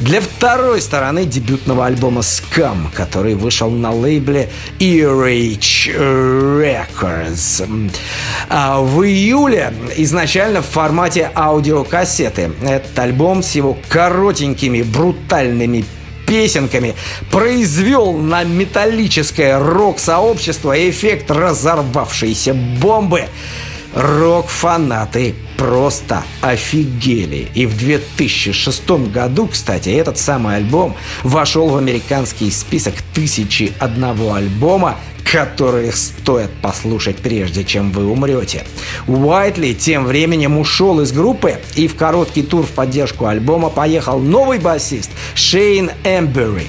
для 0.00 0.22
второй 0.22 0.80
стороны 0.80 1.26
дебютного 1.26 1.84
альбома 1.84 2.22
Scum, 2.22 2.86
который 2.94 3.34
вышел 3.34 3.70
на 3.70 3.92
лейбле 3.92 4.48
Earage 4.78 5.92
Records. 5.94 7.92
А 8.48 8.80
в 8.80 9.04
июле 9.04 9.74
изначально 9.98 10.62
в 10.62 10.66
формате 10.66 11.30
аудиокассеты. 11.34 12.50
Этот 12.62 12.98
альбом 12.98 13.42
с 13.42 13.54
его 13.56 13.76
коротенькими 13.90 14.80
брутальными 14.80 15.84
песенками 16.26 16.94
произвел 17.30 18.14
на 18.14 18.42
металлическое 18.42 19.58
рок-сообщество 19.58 20.88
эффект 20.88 21.30
разорвавшейся 21.30 22.54
бомбы– 22.54 23.26
рок-фанаты 23.98 25.34
просто 25.56 26.22
офигели. 26.40 27.48
И 27.54 27.66
в 27.66 27.76
2006 27.76 28.90
году, 29.12 29.48
кстати, 29.48 29.88
этот 29.88 30.18
самый 30.18 30.56
альбом 30.56 30.94
вошел 31.24 31.68
в 31.68 31.76
американский 31.76 32.50
список 32.52 32.94
тысячи 33.12 33.72
одного 33.80 34.34
альбома, 34.34 34.96
которые 35.24 35.92
стоит 35.92 36.50
послушать 36.62 37.16
прежде, 37.16 37.64
чем 37.64 37.90
вы 37.90 38.06
умрете. 38.06 38.64
Уайтли 39.08 39.72
тем 39.72 40.04
временем 40.04 40.56
ушел 40.58 41.00
из 41.00 41.10
группы 41.10 41.56
и 41.74 41.88
в 41.88 41.96
короткий 41.96 42.42
тур 42.42 42.64
в 42.64 42.70
поддержку 42.70 43.26
альбома 43.26 43.68
поехал 43.68 44.20
новый 44.20 44.60
басист 44.60 45.10
Шейн 45.34 45.90
Эмбери. 46.04 46.68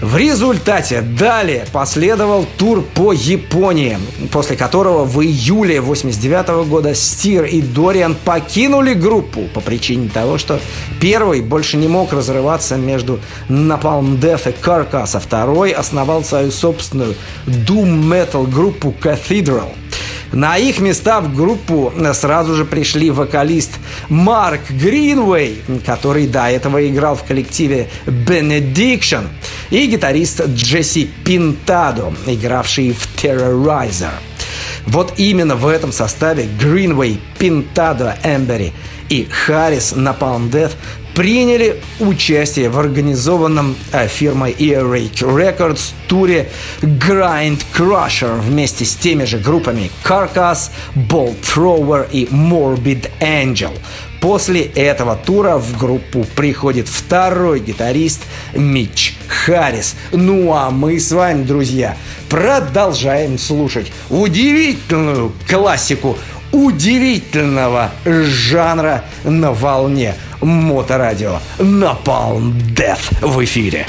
В 0.00 0.16
результате 0.16 1.00
далее 1.00 1.66
последовал 1.72 2.46
тур 2.56 2.82
по 2.94 3.12
Японии, 3.12 3.98
после 4.30 4.56
которого 4.56 5.04
в 5.04 5.20
июле 5.20 5.80
89 5.80 6.68
года 6.68 6.94
Стир 6.94 7.44
и 7.46 7.60
Дориан 7.60 8.14
покинули 8.14 8.94
группу 8.94 9.48
по 9.52 9.60
причине 9.60 10.08
того, 10.08 10.38
что 10.38 10.60
первый 11.00 11.40
больше 11.40 11.76
не 11.78 11.88
мог 11.88 12.12
разрываться 12.12 12.76
между 12.76 13.18
Napalm 13.48 14.20
Death 14.20 14.48
и 14.48 14.64
Carcass, 14.64 15.16
а 15.16 15.18
второй 15.18 15.72
основал 15.72 16.22
свою 16.22 16.52
собственную 16.52 17.16
Doom 17.46 18.00
Metal 18.04 18.48
группу 18.48 18.94
Cathedral– 19.02 19.70
на 20.32 20.56
их 20.58 20.80
места 20.80 21.20
в 21.20 21.34
группу 21.34 21.92
сразу 22.12 22.54
же 22.54 22.64
пришли 22.64 23.10
вокалист 23.10 23.72
Марк 24.08 24.60
Гринвей, 24.70 25.62
который 25.86 26.26
до 26.26 26.50
этого 26.50 26.86
играл 26.86 27.16
в 27.16 27.24
коллективе 27.24 27.88
Benediction, 28.06 29.28
и 29.70 29.86
гитарист 29.86 30.46
Джесси 30.48 31.10
Пинтадо, 31.24 32.12
игравший 32.26 32.92
в 32.92 33.08
Terrorizer. 33.16 34.12
Вот 34.86 35.14
именно 35.16 35.56
в 35.56 35.66
этом 35.66 35.92
составе 35.92 36.48
Гринвей, 36.58 37.20
Пинтадо, 37.38 38.16
Эмбери 38.24 38.72
и 39.08 39.24
Харрис 39.24 39.94
на 39.94 40.10
Death 40.10 40.72
приняли 41.18 41.80
участие 41.98 42.68
в 42.68 42.78
организованном 42.78 43.74
э, 43.90 44.06
фирмой 44.06 44.52
Earache 44.52 45.24
Records 45.24 45.90
туре 46.06 46.48
Grind 46.80 47.60
Crusher 47.76 48.40
вместе 48.40 48.84
с 48.84 48.94
теми 48.94 49.24
же 49.24 49.38
группами 49.38 49.90
Carcass, 50.04 50.70
Bolt 50.94 51.34
Thrower 51.42 52.08
и 52.12 52.26
Morbid 52.26 53.10
Angel. 53.18 53.72
После 54.20 54.62
этого 54.62 55.16
тура 55.16 55.56
в 55.56 55.76
группу 55.76 56.24
приходит 56.36 56.86
второй 56.86 57.58
гитарист 57.58 58.22
Митч 58.54 59.14
Харрис. 59.26 59.96
Ну 60.12 60.52
а 60.54 60.70
мы 60.70 61.00
с 61.00 61.10
вами, 61.10 61.42
друзья, 61.42 61.96
продолжаем 62.28 63.38
слушать 63.38 63.90
удивительную 64.08 65.32
классику 65.48 66.16
удивительного 66.52 67.90
жанра 68.04 69.04
на 69.24 69.52
волне 69.52 70.14
моторадио 70.40 71.38
Napalm 71.58 72.52
Death 72.74 73.26
в 73.26 73.44
эфире. 73.44 73.86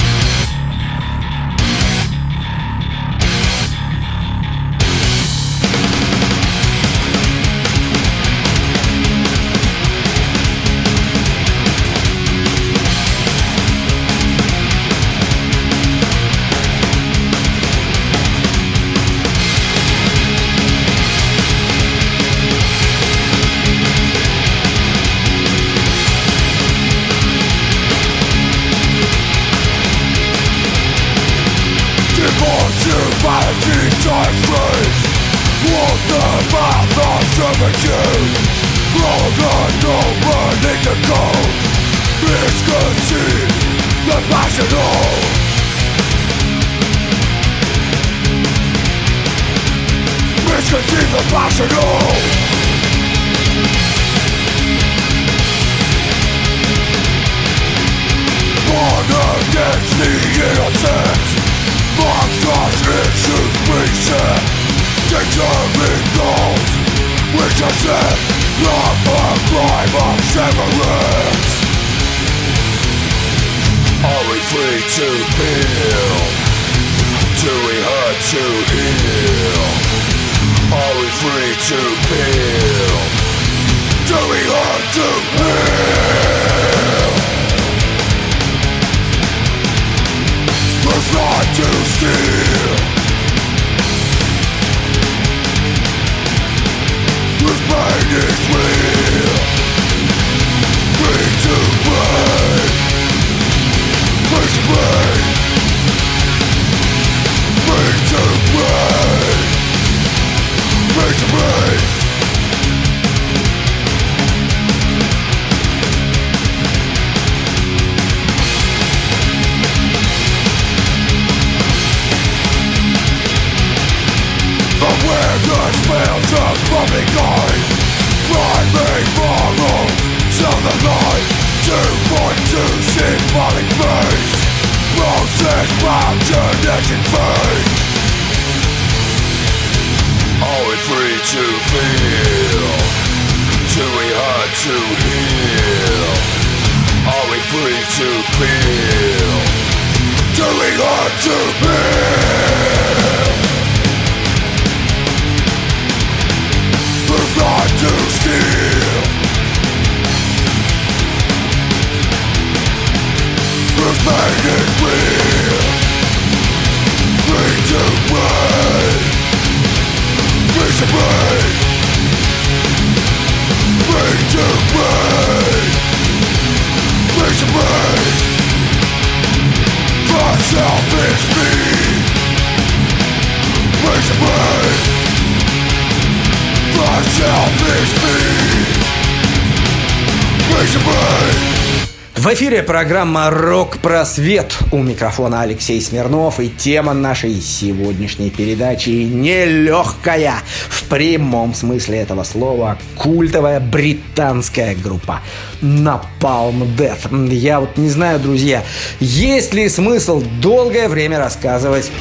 Эфире 192.49 192.63
программа 192.63 193.29
«Рок-просвет». 193.29 194.57
У 194.71 194.77
микрофона 194.77 195.41
Алексей 195.41 195.79
Смирнов. 195.79 196.39
И 196.39 196.49
тема 196.49 196.93
нашей 196.93 197.39
сегодняшней 197.39 198.31
передачи 198.31 198.89
нелегкая. 198.89 200.33
В 200.67 200.85
прямом 200.85 201.53
смысле 201.53 201.99
этого 201.99 202.23
слова. 202.23 202.79
Культовая 202.97 203.59
британская 203.59 204.73
группа 204.73 205.21
Napalm 205.61 206.75
Death. 206.75 207.31
Я 207.31 207.59
вот 207.59 207.77
не 207.77 207.89
знаю, 207.89 208.19
друзья, 208.19 208.63
есть 208.99 209.53
ли 209.53 209.69
смысл 209.69 210.23
долгое 210.41 210.89
время 210.89 211.19
рассказывать 211.19 211.91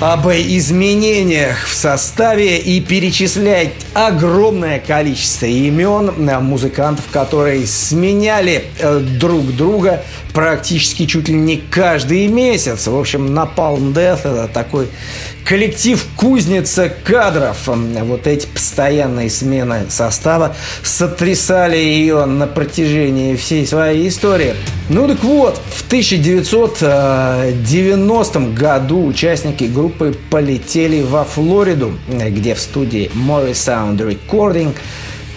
об 0.00 0.28
изменениях 0.28 1.66
в 1.66 1.74
составе 1.74 2.58
и 2.58 2.80
перечислять 2.80 3.72
огромное 3.94 4.78
количество 4.78 5.46
имен 5.46 6.12
музыкантов, 6.44 7.06
которые 7.10 7.66
сменяли 7.66 8.64
э, 8.78 9.00
друг 9.00 9.56
друга 9.56 10.02
практически 10.34 11.06
чуть 11.06 11.28
ли 11.28 11.34
не 11.34 11.56
каждый 11.56 12.26
месяц. 12.26 12.86
В 12.86 12.98
общем, 12.98 13.26
Napalm 13.26 13.94
Death 13.94 14.20
это 14.20 14.48
такой 14.52 14.88
коллектив 15.46 16.04
кузница 16.16 16.88
кадров. 16.88 17.68
Вот 17.68 18.26
эти 18.26 18.46
постоянные 18.46 19.30
смены 19.30 19.86
состава 19.88 20.56
сотрясали 20.82 21.76
ее 21.76 22.24
на 22.24 22.48
протяжении 22.48 23.36
всей 23.36 23.64
своей 23.66 24.08
истории. 24.08 24.56
Ну 24.88 25.06
так 25.06 25.22
вот, 25.22 25.60
в 25.70 25.86
1990 25.86 28.40
году 28.54 29.06
участники 29.06 29.64
группы 29.64 30.16
полетели 30.30 31.02
во 31.02 31.24
Флориду, 31.24 31.92
где 32.08 32.54
в 32.54 32.60
студии 32.60 33.10
Morrisound 33.14 33.98
Recording 33.98 34.74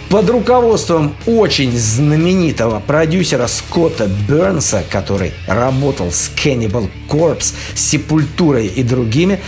под 0.08 0.28
руководством 0.28 1.14
очень 1.24 1.70
знаменитого 1.70 2.80
продюсера 2.80 3.46
Скотта 3.46 4.08
Бернса, 4.28 4.82
который 4.90 5.32
работал 5.46 6.10
с 6.10 6.32
Cannibal 6.34 6.88
Corpse, 7.08 7.54
Сепультурой 7.76 8.66
и 8.66 8.82
другими, 8.82 9.38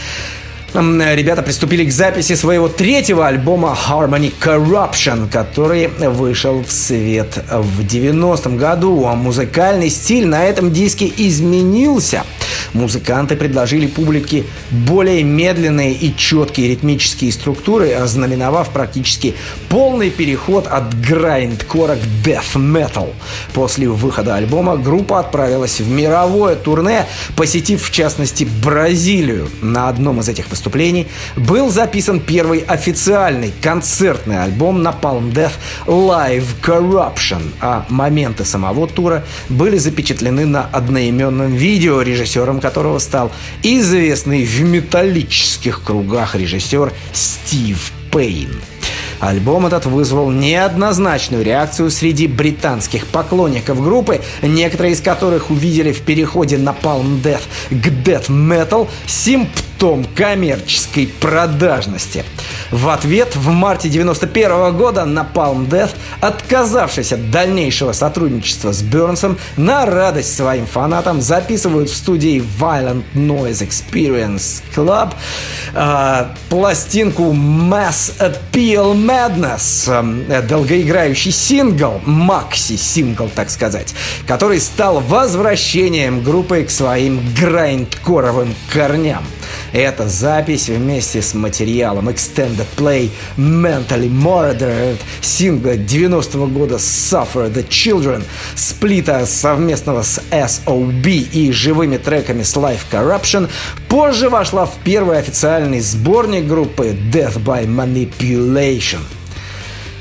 ребята 0.75 1.43
приступили 1.43 1.85
к 1.85 1.93
записи 1.93 2.35
своего 2.35 2.69
третьего 2.69 3.27
альбома 3.27 3.77
Harmony 3.89 4.33
Corruption, 4.41 5.31
который 5.31 5.89
вышел 5.89 6.63
в 6.63 6.73
свет 6.73 7.45
в 7.51 7.81
90-м 7.83 8.57
году. 8.57 9.05
А 9.07 9.15
музыкальный 9.15 9.91
стиль 9.91 10.27
на 10.27 10.45
этом 10.45 10.73
диске 10.73 11.13
изменился. 11.15 12.23
Музыканты 12.73 13.37
предложили 13.37 13.87
публике 13.87 14.45
более 14.71 15.23
медленные 15.23 15.93
и 15.93 16.17
четкие 16.17 16.69
ритмические 16.69 17.31
структуры, 17.33 17.93
ознаменовав 17.93 18.71
практически 18.71 19.35
полный 19.69 20.09
переход 20.09 20.67
от 20.69 20.99
грайндкора 21.01 21.97
к 21.97 22.27
death 22.27 22.55
metal. 22.55 23.11
После 23.53 23.89
выхода 23.89 24.37
альбома 24.37 24.79
группа 24.79 25.21
отправилась 25.21 25.81
в 25.81 25.91
мировое 25.91 26.57
турне, 26.57 27.05
посетив 27.37 27.85
в 27.85 27.91
частности 27.91 28.49
Бразилию. 28.65 29.51
На 29.61 29.89
одном 29.89 30.21
из 30.21 30.29
этих 30.31 30.49
выступлений 30.49 30.62
был 31.37 31.70
записан 31.70 32.20
первый 32.20 32.61
официальный 32.61 33.53
концертный 33.61 34.42
альбом 34.42 34.83
на 34.83 34.90
Palm 34.90 35.33
Death 35.33 35.53
Live 35.87 36.46
Corruption, 36.62 37.53
а 37.61 37.85
моменты 37.88 38.44
самого 38.44 38.87
тура 38.87 39.25
были 39.48 39.79
запечатлены 39.79 40.46
на 40.46 40.66
одноименном 40.72 41.55
видео, 41.55 42.03
режиссером 42.03 42.61
которого 42.61 42.98
стал 42.98 43.33
известный 43.62 44.44
в 44.44 44.61
металлических 44.61 45.83
кругах 45.83 46.35
режиссер 46.35 46.92
Стив 47.12 47.92
Пейн. 48.11 48.61
Альбом 49.22 49.66
этот 49.66 49.87
вызвал 49.87 50.33
неоднозначную 50.33 51.44
реакцию 51.44 51.92
среди 51.92 52.27
британских 52.27 53.07
поклонников 53.07 53.81
группы, 53.81 54.20
некоторые 54.42 54.94
из 54.94 55.01
которых 55.01 55.48
увидели 55.51 55.92
в 55.92 56.01
переходе 56.01 56.59
на 56.59 56.70
Palm 56.70 57.22
Death 57.22 57.42
к 57.70 57.87
Death 58.05 58.29
Metal 58.29 58.88
симптом 59.07 59.64
коммерческой 60.14 61.09
продажности. 61.09 62.25
В 62.71 62.88
ответ 62.88 63.35
в 63.35 63.51
марте 63.51 63.88
91 63.88 64.77
года 64.77 65.05
на 65.05 65.27
Palm 65.35 65.68
Death, 65.68 65.90
отказавшись 66.21 67.12
от 67.12 67.31
дальнейшего 67.33 67.92
сотрудничества 67.92 68.73
с 68.73 68.81
Бернсом, 68.81 69.38
на 69.57 69.85
радость 69.85 70.37
своим 70.37 70.66
фанатам 70.66 71.21
записывают 71.21 71.90
в 71.90 71.97
студии 71.97 72.42
Violent 72.61 73.03
Noise 73.14 73.68
Experience 73.68 74.62
Club 74.75 75.14
э, 75.75 76.27
пластинку 76.49 77.33
Mass 77.33 78.12
Appeal 78.21 78.95
Madness, 78.95 80.25
э, 80.29 80.42
долгоиграющий 80.42 81.33
сингл, 81.33 82.01
макси-сингл, 82.07 83.29
так 83.35 83.51
сказать, 83.51 83.95
который 84.29 84.61
стал 84.61 85.01
возвращением 85.01 86.23
группы 86.23 86.62
к 86.62 86.71
своим 86.71 87.21
грайндкоровым 87.35 88.55
корням. 88.73 89.25
Эта 89.72 90.09
запись 90.09 90.68
вместе 90.68 91.22
с 91.22 91.35
материалом 91.35 92.09
Extended 92.09 92.66
Play 92.76 93.11
Mentally 93.37 94.11
Murdered 94.11 94.98
сингла 95.20 95.76
90-го 95.76 96.46
года 96.46 96.76
Suffer 96.76 97.52
the 97.52 97.66
Children, 97.66 98.22
сплита 98.55 99.24
совместного 99.26 100.02
с 100.02 100.20
SOB 100.31 101.07
и 101.07 101.52
живыми 101.52 101.96
треками 101.96 102.42
с 102.42 102.57
Life 102.57 102.83
Corruption, 102.90 103.48
позже 103.88 104.28
вошла 104.28 104.66
в 104.66 104.74
первый 104.85 105.18
официальный 105.18 105.81
сборник 105.81 106.46
группы 106.46 106.96
Death 107.12 107.42
by 107.42 107.66
Manipulation. 107.66 109.00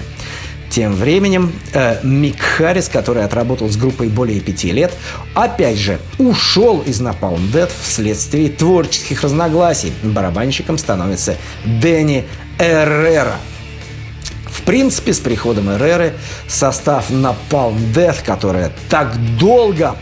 Тем 0.70 0.94
временем 0.94 1.52
э, 1.72 2.00
Мик 2.02 2.40
Харрис, 2.40 2.88
который 2.88 3.24
отработал 3.24 3.68
с 3.68 3.76
группой 3.76 4.08
более 4.08 4.40
пяти 4.40 4.72
лет, 4.72 4.92
опять 5.34 5.78
же 5.78 5.98
ушел 6.18 6.80
из 6.80 7.00
Napalm 7.00 7.40
Death 7.52 7.72
вследствие 7.82 8.50
творческих 8.50 9.22
разногласий. 9.22 9.92
Барабанщиком 10.02 10.78
становится 10.78 11.36
Дэнни 11.64 12.26
Эррера. 12.58 13.36
В 14.46 14.62
принципе, 14.62 15.12
с 15.12 15.20
приходом 15.20 15.70
Эрреры 15.70 16.14
состав 16.48 17.10
Napalm 17.10 17.76
Death, 17.94 18.24
которая 18.24 18.72
так 18.88 19.14
долго 19.38 19.96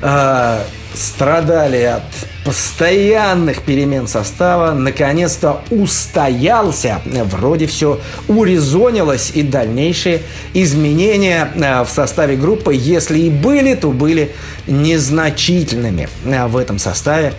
э, 0.00 0.62
страдали 0.94 1.82
от 1.82 2.02
постоянных 2.48 3.60
перемен 3.60 4.08
состава, 4.08 4.72
наконец-то 4.72 5.60
устоялся. 5.68 7.02
Вроде 7.04 7.66
все 7.66 8.00
урезонилось, 8.26 9.32
и 9.34 9.42
дальнейшие 9.42 10.22
изменения 10.54 11.52
э, 11.54 11.84
в 11.84 11.90
составе 11.90 12.36
группы, 12.36 12.74
если 12.74 13.18
и 13.18 13.28
были, 13.28 13.74
то 13.74 13.90
были 13.90 14.34
незначительными 14.66 16.08
э, 16.24 16.46
в 16.46 16.56
этом 16.56 16.78
составе. 16.78 17.34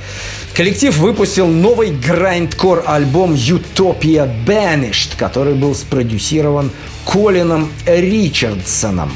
Коллектив 0.54 0.96
выпустил 0.98 1.48
новый 1.48 1.90
грайндкор 1.90 2.84
альбом 2.86 3.34
Utopia 3.34 4.30
Banished, 4.46 5.18
который 5.18 5.56
был 5.56 5.74
спродюсирован 5.74 6.70
Колином 7.04 7.72
Ричардсоном. 7.88 9.12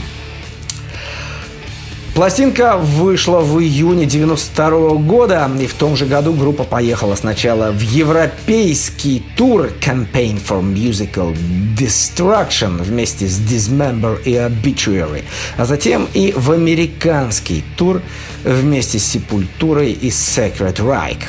Пластинка 2.13 2.77
вышла 2.77 3.39
в 3.39 3.59
июне 3.59 4.05
92 4.05 4.97
года, 4.97 5.49
и 5.59 5.65
в 5.65 5.73
том 5.73 5.97
же 5.97 6.05
году 6.05 6.33
группа 6.33 6.63
поехала 6.63 7.15
сначала 7.15 7.71
в 7.71 7.81
европейский 7.81 9.23
тур 9.35 9.71
Campaign 9.81 10.39
for 10.39 10.61
Musical 10.61 11.35
Destruction 11.75 12.83
вместе 12.83 13.25
с 13.25 13.39
Dismember 13.39 14.21
и 14.25 14.33
Obituary, 14.33 15.23
а 15.57 15.65
затем 15.65 16.07
и 16.13 16.31
в 16.37 16.51
американский 16.51 17.63
тур 17.77 17.99
вместе 18.43 18.99
с 18.99 19.05
Сепультурой 19.05 19.91
и 19.91 20.09
Sacred 20.09 20.75
Reich. 20.75 21.23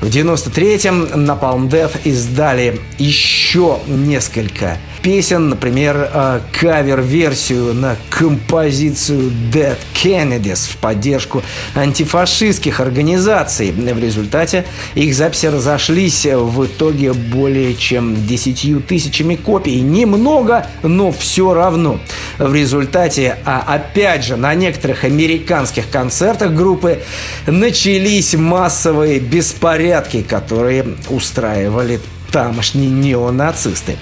В 0.00 0.06
93-м 0.06 1.06
Napalm 1.28 1.68
Death 1.68 1.98
издали 2.04 2.80
еще 2.98 3.80
несколько 3.88 4.78
песен, 5.04 5.50
например, 5.50 6.08
э, 6.10 6.40
кавер-версию 6.58 7.74
на 7.74 7.96
композицию 8.08 9.30
Dead 9.52 9.76
Kennedys 9.92 10.70
в 10.70 10.78
поддержку 10.78 11.42
антифашистских 11.74 12.80
организаций. 12.80 13.70
В 13.70 13.98
результате 13.98 14.64
их 14.94 15.14
записи 15.14 15.46
разошлись 15.46 16.24
в 16.24 16.64
итоге 16.64 17.12
более 17.12 17.74
чем 17.74 18.26
10 18.26 18.86
тысячами 18.86 19.36
копий. 19.36 19.82
Немного, 19.82 20.68
но 20.82 21.12
все 21.12 21.52
равно. 21.52 22.00
В 22.38 22.54
результате, 22.54 23.36
а 23.44 23.62
опять 23.66 24.24
же, 24.24 24.36
на 24.36 24.54
некоторых 24.54 25.04
американских 25.04 25.90
концертах 25.90 26.52
группы 26.52 27.02
начались 27.46 28.34
массовые 28.34 29.20
беспорядки, 29.20 30.22
которые 30.22 30.86
устраивали 31.10 32.00
тамошние 32.34 32.90
неонацисты. 32.90 33.96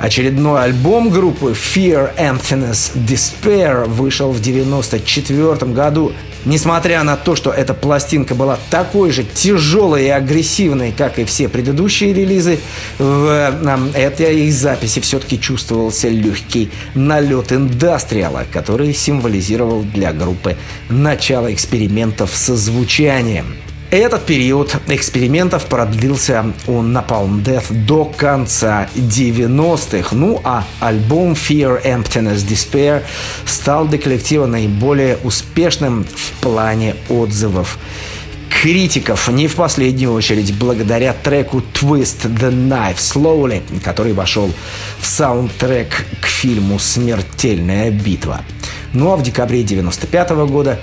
Очередной 0.00 0.62
альбом 0.62 1.10
группы 1.10 1.52
Fear, 1.52 2.16
Emptiness, 2.16 2.92
Despair 2.94 3.84
вышел 3.84 4.32
в 4.32 4.40
1994 4.40 5.72
году. 5.72 6.12
Несмотря 6.46 7.02
на 7.04 7.18
то, 7.18 7.36
что 7.36 7.50
эта 7.50 7.74
пластинка 7.74 8.34
была 8.34 8.58
такой 8.70 9.10
же 9.10 9.24
тяжелой 9.24 10.06
и 10.06 10.08
агрессивной, 10.08 10.92
как 10.92 11.18
и 11.18 11.26
все 11.26 11.50
предыдущие 11.50 12.14
релизы, 12.14 12.60
в 12.98 13.50
этой 13.94 14.46
их 14.46 14.54
записи 14.54 15.00
все-таки 15.00 15.38
чувствовался 15.38 16.08
легкий 16.08 16.70
налет 16.94 17.52
индастриала, 17.52 18.46
который 18.50 18.94
символизировал 18.94 19.82
для 19.82 20.14
группы 20.14 20.56
начало 20.88 21.52
экспериментов 21.52 22.30
со 22.34 22.56
звучанием. 22.56 23.54
Этот 23.90 24.24
период 24.24 24.76
экспериментов 24.86 25.66
продлился 25.66 26.44
у 26.68 26.80
Napalm 26.80 27.42
Death 27.42 27.74
до 27.86 28.04
конца 28.04 28.88
90-х. 28.94 30.14
Ну 30.14 30.40
а 30.44 30.64
альбом 30.78 31.32
Fear, 31.32 31.84
Emptiness, 31.84 32.46
Despair 32.46 33.02
стал 33.46 33.88
для 33.88 33.98
коллектива 33.98 34.46
наиболее 34.46 35.18
успешным 35.24 36.04
в 36.04 36.40
плане 36.40 36.94
отзывов 37.08 37.80
критиков, 38.62 39.26
не 39.28 39.48
в 39.48 39.56
последнюю 39.56 40.12
очередь 40.12 40.54
благодаря 40.54 41.12
треку 41.12 41.60
Twist 41.60 42.28
the 42.28 42.52
Knife 42.52 42.98
Slowly, 42.98 43.62
который 43.82 44.12
вошел 44.12 44.52
в 45.00 45.06
саундтрек 45.06 46.04
к 46.20 46.26
фильму 46.26 46.78
«Смертельная 46.78 47.90
битва». 47.90 48.42
Ну 48.92 49.12
а 49.12 49.16
в 49.16 49.22
декабре 49.22 49.64
95 49.64 50.30
года 50.46 50.78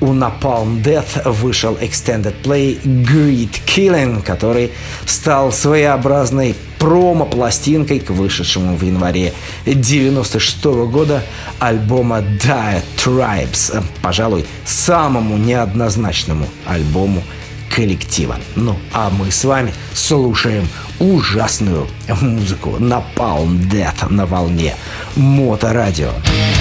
у 0.00 0.12
Napalm 0.12 0.82
Death 0.82 1.30
вышел 1.30 1.74
Extended 1.74 2.34
Play 2.42 2.80
Greed 2.82 3.50
Killing, 3.66 4.22
который 4.22 4.72
стал 5.06 5.52
своеобразной 5.52 6.54
промо-пластинкой 6.78 8.00
к 8.00 8.10
вышедшему 8.10 8.76
в 8.76 8.82
январе 8.82 9.32
96 9.66 10.64
года 10.64 11.22
альбома 11.58 12.20
Dire 12.20 12.82
Tribes, 12.96 13.82
пожалуй, 14.02 14.46
самому 14.64 15.36
неоднозначному 15.36 16.46
альбому 16.66 17.22
коллектива. 17.68 18.36
Ну, 18.56 18.76
а 18.92 19.10
мы 19.10 19.30
с 19.30 19.44
вами 19.44 19.72
слушаем 19.92 20.66
ужасную 20.98 21.86
музыку 22.20 22.76
Napalm 22.78 23.60
Death 23.70 24.10
на 24.10 24.26
волне 24.26 24.74
Моторадио. 25.16 26.08
радио. 26.08 26.59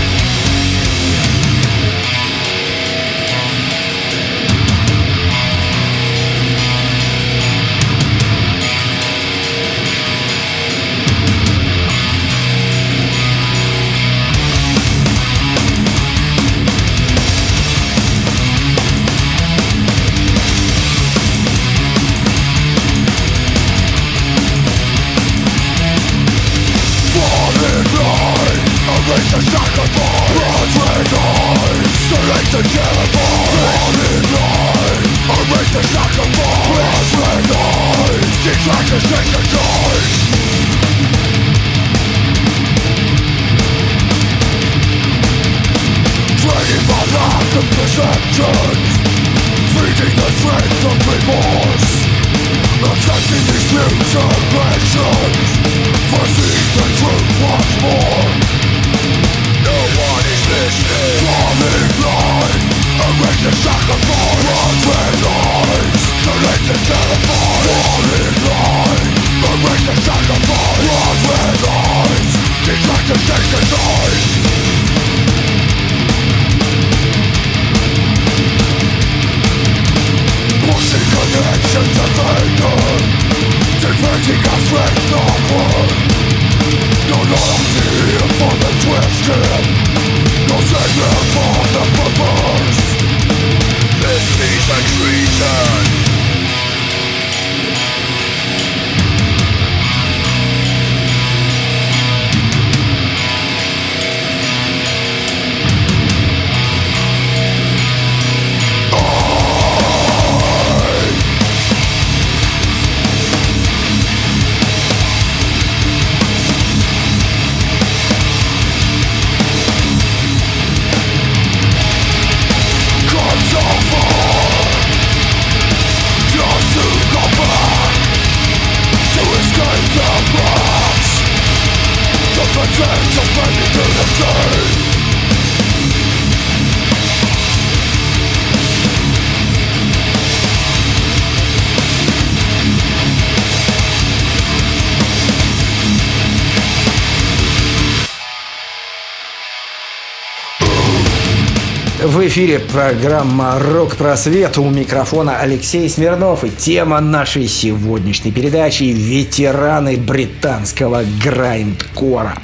Эфире 152.30 152.59
программа 152.59 153.57
«Рок-просвет» 153.57 154.59
у 154.59 154.69
микрофона 154.69 155.39
Алексей 155.39 155.89
Смирнов. 155.89 156.43
И 156.43 156.51
тема 156.51 156.99
нашей 156.99 157.47
сегодняшней 157.47 158.32
передачи– 158.32 158.84
ветераны 158.84 159.97
британского 159.97 161.01
грайндкора 161.23 162.38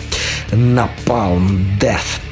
«Napalm 0.51 1.59
Death». 1.79 2.24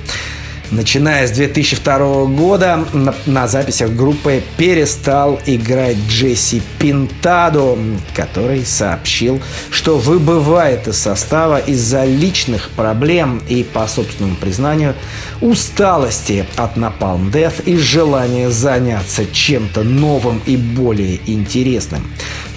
Начиная 0.73 1.27
с 1.27 1.31
2002 1.31 2.25
года 2.25 2.83
на, 2.93 3.13
на 3.27 3.47
записях 3.47 3.91
группы 3.91 4.41
перестал 4.57 5.39
играть 5.45 5.97
Джесси 6.09 6.63
Пинтадо, 6.79 7.77
который 8.15 8.65
сообщил, 8.65 9.39
что 9.69 9.99
выбывает 9.99 10.87
из 10.87 10.97
состава 10.97 11.59
из-за 11.59 12.05
личных 12.05 12.71
проблем 12.71 13.39
и, 13.47 13.61
по 13.63 13.85
собственному 13.85 14.35
признанию, 14.35 14.95
усталости 15.41 16.47
от 16.55 16.75
Napalm 16.75 17.31
Death 17.31 17.63
и 17.65 17.77
желания 17.77 18.49
заняться 18.49 19.27
чем-то 19.31 19.83
новым 19.83 20.41
и 20.47 20.57
более 20.57 21.19
интересным. 21.27 22.01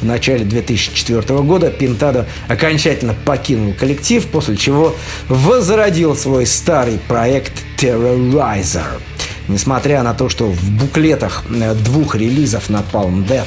В 0.00 0.06
начале 0.06 0.46
2004 0.46 1.40
года 1.40 1.70
Пинтадо 1.70 2.26
окончательно 2.48 3.14
покинул 3.26 3.74
коллектив, 3.74 4.26
после 4.26 4.56
чего 4.56 4.94
возродил 5.28 6.16
свой 6.16 6.46
старый 6.46 6.98
проект 7.08 7.65
Terrorizer. 7.76 9.00
Несмотря 9.48 10.02
на 10.02 10.14
то, 10.14 10.28
что 10.28 10.46
в 10.46 10.70
буклетах 10.70 11.44
э, 11.50 11.74
двух 11.74 12.16
релизов 12.16 12.68
на 12.68 12.82
Palm 12.92 13.26
Death 13.26 13.46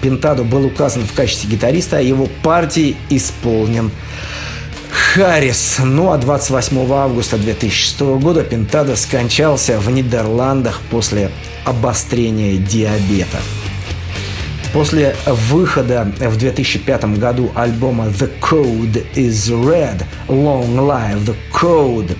Пинтадо 0.00 0.44
был 0.44 0.66
указан 0.66 1.04
в 1.04 1.12
качестве 1.12 1.50
гитариста, 1.50 2.00
его 2.00 2.28
партии 2.42 2.96
исполнен 3.10 3.90
Харрис. 4.90 5.78
Ну 5.82 6.12
а 6.12 6.18
28 6.18 6.92
августа 6.92 7.38
2006 7.38 8.00
года 8.00 8.42
Пинтадо 8.42 8.96
скончался 8.96 9.78
в 9.78 9.90
Нидерландах 9.90 10.80
после 10.90 11.30
обострения 11.64 12.56
диабета. 12.56 13.38
После 14.72 15.16
выхода 15.26 16.12
в 16.20 16.36
2005 16.36 17.18
году 17.18 17.50
альбома 17.54 18.06
The 18.08 18.30
Code 18.40 19.06
is 19.14 19.48
Red, 19.48 20.04
Long 20.28 20.76
Live 20.76 21.24
the 21.24 21.34
Code, 21.50 22.14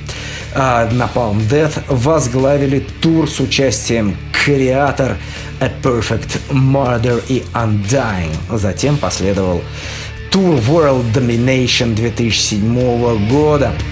а, 0.59 0.88
Napalm 0.90 1.38
Death 1.48 1.82
возглавили 1.88 2.80
тур 3.00 3.28
с 3.28 3.40
участием 3.40 4.16
Creator, 4.32 5.16
A 5.61 5.70
Perfect 5.82 6.38
Murder 6.50 7.22
и 7.28 7.44
Undying. 7.52 8.34
Затем 8.57 8.96
последовал 8.96 9.62
тур 10.30 10.54
World 10.54 11.12
Domination 11.12 11.94
2007 11.94 13.28
года– 13.28 13.72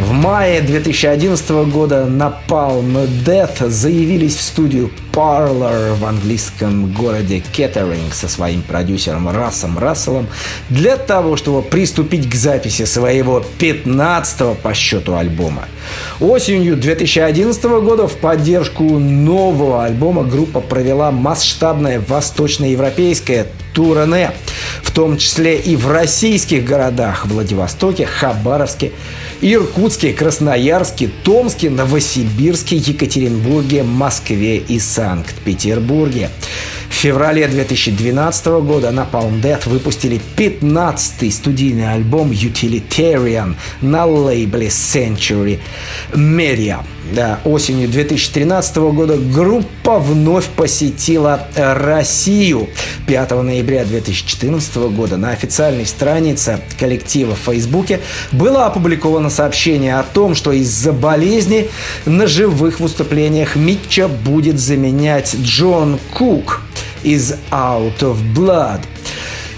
в 0.00 0.12
мае 0.12 0.62
2011 0.62 1.50
года 1.70 2.06
Napalm 2.08 3.06
Death 3.24 3.68
заявились 3.68 4.34
в 4.34 4.40
студию 4.40 4.90
Parlor 5.12 5.94
в 5.94 6.04
английском 6.06 6.92
городе 6.92 7.42
Кеттеринг 7.52 8.14
со 8.14 8.28
своим 8.28 8.62
продюсером 8.62 9.28
Рассом 9.28 9.78
Расселом 9.78 10.28
для 10.70 10.96
того, 10.96 11.36
чтобы 11.36 11.62
приступить 11.62 12.30
к 12.30 12.34
записи 12.34 12.84
своего 12.86 13.44
15-го 13.58 14.54
по 14.54 14.72
счету 14.72 15.16
альбома. 15.16 15.64
Осенью 16.20 16.76
2011 16.76 17.62
года 17.64 18.06
в 18.06 18.16
поддержку 18.16 18.84
нового 18.84 19.84
альбома 19.84 20.24
группа 20.24 20.60
провела 20.60 21.10
масштабное 21.10 22.00
восточноевропейское 22.00 23.46
турне, 23.74 24.32
в 24.82 24.90
том 24.92 25.18
числе 25.18 25.58
и 25.58 25.76
в 25.76 25.90
российских 25.90 26.64
городах 26.64 27.26
Владивостоке, 27.26 28.06
Хабаровске, 28.06 28.92
Иркутске, 29.42 30.12
Красноярске, 30.12 31.08
Томске, 31.24 31.70
Новосибирске, 31.70 32.76
Екатеринбурге, 32.76 33.82
Москве 33.82 34.58
и 34.58 34.78
Санкт-Петербурге. 34.78 36.28
В 36.90 36.92
феврале 36.92 37.48
2012 37.48 38.46
года 38.62 38.90
на 38.90 39.08
Palm 39.10 39.40
Death 39.40 39.66
выпустили 39.66 40.20
15-й 40.36 41.30
студийный 41.30 41.90
альбом 41.90 42.32
Utilitarian 42.32 43.54
на 43.80 44.04
лейбле 44.04 44.66
Century 44.66 45.58
Media. 46.12 46.84
Да, 47.12 47.40
осенью 47.44 47.88
2013 47.88 48.76
года 48.76 49.16
группа 49.16 49.98
вновь 49.98 50.46
посетила 50.46 51.48
Россию. 51.56 52.68
5 53.06 53.30
ноября 53.42 53.84
2014 53.84 54.76
года 54.92 55.16
на 55.16 55.30
официальной 55.30 55.86
странице 55.86 56.60
коллектива 56.78 57.34
в 57.34 57.38
Фейсбуке 57.38 58.00
было 58.30 58.66
опубликовано 58.66 59.30
сообщение 59.30 59.98
о 59.98 60.04
том, 60.04 60.34
что 60.34 60.52
из-за 60.52 60.92
болезни 60.92 61.68
на 62.04 62.26
живых 62.28 62.78
выступлениях 62.78 63.56
Митча 63.56 64.06
будет 64.06 64.60
заменять 64.60 65.34
Джон 65.34 65.98
Кук 66.14 66.62
из 67.02 67.34
Out 67.50 67.98
of 68.00 68.18
Blood. 68.34 68.80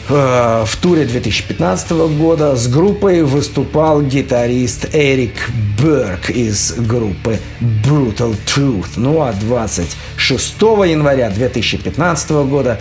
Э, 0.08 0.64
в 0.66 0.76
туре 0.76 1.04
2015 1.04 1.90
года 1.90 2.56
с 2.56 2.66
группой 2.66 3.22
выступал 3.22 4.02
гитарист 4.02 4.88
Эрик 4.92 5.50
Берг 5.80 6.30
из 6.30 6.72
группы 6.72 7.38
Brutal 7.60 8.36
Truth. 8.46 8.94
Ну 8.96 9.22
а 9.22 9.32
26 9.32 10.60
января 10.60 11.30
2015 11.30 12.30
года 12.30 12.80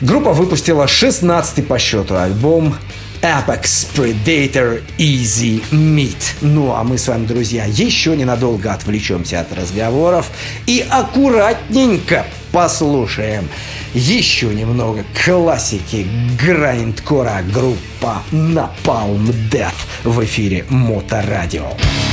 группа 0.00 0.32
выпустила 0.32 0.84
16-й 0.84 1.62
по 1.62 1.78
счету 1.78 2.16
альбом 2.16 2.74
Apex 3.22 3.88
Predator 3.94 4.82
Easy 4.98 5.62
Meat. 5.70 6.36
Ну 6.40 6.72
а 6.72 6.84
мы 6.84 6.98
с 6.98 7.08
вами, 7.08 7.26
друзья, 7.26 7.64
еще 7.64 8.16
ненадолго 8.16 8.72
отвлечемся 8.72 9.40
от 9.40 9.52
разговоров 9.52 10.30
и 10.66 10.84
аккуратненько 10.88 12.26
послушаем 12.52 13.48
еще 13.94 14.46
немного 14.46 15.04
классики 15.24 16.06
грайндкора 16.40 17.42
группа 17.52 18.22
Napalm 18.32 19.34
Death 19.50 19.86
в 20.04 20.24
эфире 20.24 20.64
Моторадио. 20.68 21.64
Радио. 21.64 22.05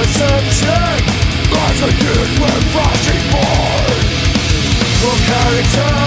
perception 0.00 0.96
As 1.66 1.82
a 1.82 1.90
kid 2.00 2.28
when 2.40 2.60
flashing 2.72 3.22
born 3.32 4.00
From 5.00 5.18
character. 5.28 5.99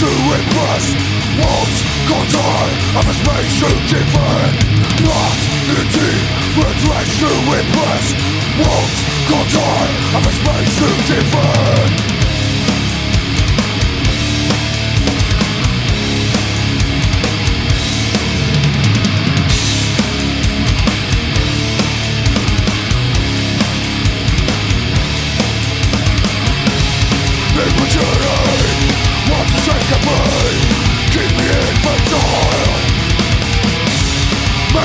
To 0.00 0.06
impress 0.08 0.94
Won't 1.36 1.76
contour 2.08 2.64
of 2.98 3.04
a 3.04 3.14
space 3.20 3.52
to 3.60 3.68
defend 3.92 4.56
Not 5.04 5.38
indeed 5.76 6.24
regret 6.56 7.08
to 7.20 7.30
impress 7.60 8.06
Won't 8.56 8.96
contour 9.28 9.84
of 10.16 10.22
a 10.26 10.32
space 10.32 10.74
to 10.80 10.88
defend 11.12 12.19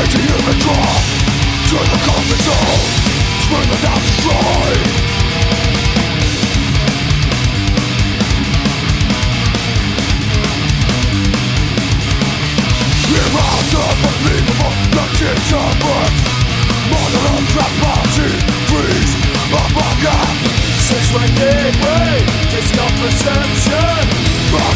Take 0.06 0.22
the 0.22 0.22
human 0.22 0.58
draw 0.62 0.86
Turn 1.66 1.88
the 1.90 2.00
coffin 2.06 2.42
down 2.46 2.78
Spring 3.42 3.70
without 3.74 4.02
destroy 4.06 4.70
Here 13.10 13.30
are 13.34 13.62
the 13.66 13.82
unbelievable. 13.82 14.74
Lucky 14.94 15.26
topics 15.50 16.22
Mother 16.94 17.26
of 17.34 17.46
Freeze 18.70 19.14
up 19.58 19.70
my 19.74 19.90
gap 20.06 20.38
when 21.18 21.34
did 21.34 21.74
we 21.82 22.22
Discuss 22.54 22.94
perception? 23.02 24.06
About 24.54 24.76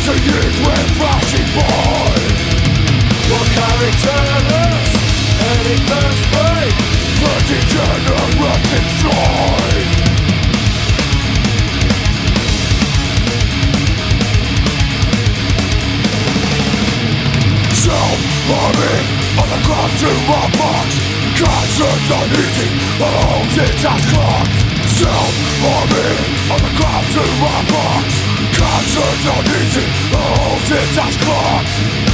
flashing 0.98 1.50
boy 1.54 2.50
Will 3.30 3.46
carry 3.54 4.69
burning 5.70 6.74
Self-harming 17.70 19.06
on 19.38 19.48
the 19.50 19.60
clock 19.62 19.92
to 20.02 20.10
a 20.10 20.42
box. 20.58 20.90
Concert 21.38 22.10
on 22.18 22.28
eating 22.34 22.76
holds 22.98 23.56
its 23.62 23.86
ass 23.86 24.04
clock 24.10 24.50
Self-harming 24.98 26.18
on 26.50 26.60
the 26.66 26.72
clock 26.82 27.06
to 27.14 27.22
a 27.22 27.58
box 27.70 28.10
Concert 28.58 29.22
on 29.38 29.46
eating 29.46 29.92
holds 30.18 30.72
its 30.72 30.98
ass 30.98 31.16
clock. 31.24 32.09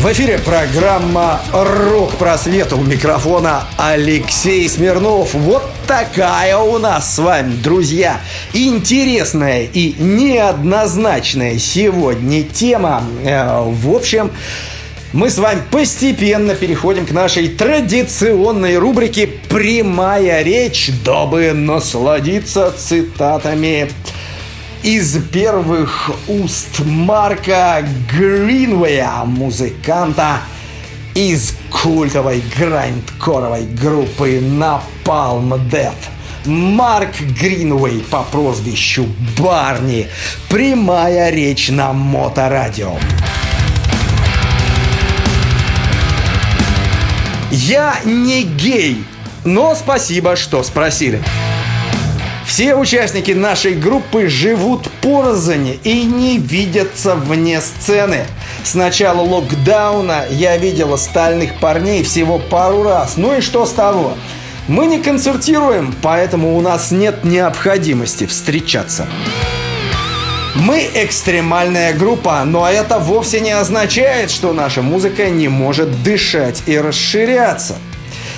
В 0.00 0.10
эфире 0.12 0.38
программа 0.38 1.42
«Рок-просвет» 1.52 2.72
у 2.72 2.78
микрофона 2.78 3.64
Алексей 3.76 4.66
Смирнов. 4.66 5.34
Вот 5.34 5.62
такая 5.86 6.56
у 6.56 6.78
нас 6.78 7.16
с 7.16 7.18
вами, 7.18 7.54
друзья, 7.62 8.18
интересная 8.54 9.64
и 9.64 9.94
неоднозначная 9.98 11.58
сегодня 11.58 12.44
тема. 12.44 13.04
Э, 13.22 13.62
В 13.66 13.94
общем, 13.94 14.30
мы 15.12 15.28
с 15.28 15.36
вами 15.36 15.60
постепенно 15.70 16.54
переходим 16.54 17.04
к 17.04 17.10
нашей 17.10 17.48
традиционной 17.48 18.78
рубрике 18.78 19.26
«Прямая 19.50 20.42
речь», 20.42 20.90
дабы 21.04 21.52
насладиться 21.52 22.72
цитатами 22.74 23.90
из 24.82 25.18
первых 25.30 26.10
уст 26.26 26.80
Марка 26.80 27.86
Гринвея, 28.10 29.24
музыканта 29.24 30.40
из 31.14 31.54
культовой 31.70 32.42
грайндкоровой 32.56 33.66
группы 33.66 34.38
Napalm 34.38 35.60
Death. 35.70 35.92
Марк 36.46 37.20
Гринвей 37.20 38.02
по 38.10 38.22
прозвищу 38.22 39.06
Барни. 39.38 40.08
Прямая 40.48 41.30
речь 41.30 41.68
на 41.68 41.92
Моторадио. 41.92 42.94
Я 47.50 47.96
не 48.04 48.44
гей, 48.44 49.04
но 49.44 49.74
спасибо, 49.74 50.36
что 50.36 50.62
спросили. 50.62 51.20
Все 52.60 52.74
участники 52.74 53.30
нашей 53.30 53.72
группы 53.72 54.28
живут 54.28 54.90
порознь 55.00 55.80
и 55.82 56.02
не 56.02 56.36
видятся 56.36 57.14
вне 57.14 57.58
сцены. 57.62 58.26
С 58.64 58.74
начала 58.74 59.22
локдауна 59.22 60.26
я 60.28 60.58
видел 60.58 60.98
стальных 60.98 61.58
парней 61.58 62.02
всего 62.02 62.38
пару 62.38 62.82
раз. 62.82 63.16
Ну 63.16 63.34
и 63.34 63.40
что 63.40 63.64
с 63.64 63.70
того? 63.70 64.12
Мы 64.68 64.88
не 64.88 64.98
концертируем, 64.98 65.94
поэтому 66.02 66.54
у 66.54 66.60
нас 66.60 66.90
нет 66.90 67.24
необходимости 67.24 68.26
встречаться. 68.26 69.06
Мы 70.54 70.86
экстремальная 70.92 71.94
группа, 71.94 72.42
но 72.44 72.68
это 72.68 72.98
вовсе 72.98 73.40
не 73.40 73.52
означает, 73.52 74.30
что 74.30 74.52
наша 74.52 74.82
музыка 74.82 75.30
не 75.30 75.48
может 75.48 76.02
дышать 76.02 76.62
и 76.66 76.76
расширяться. 76.76 77.76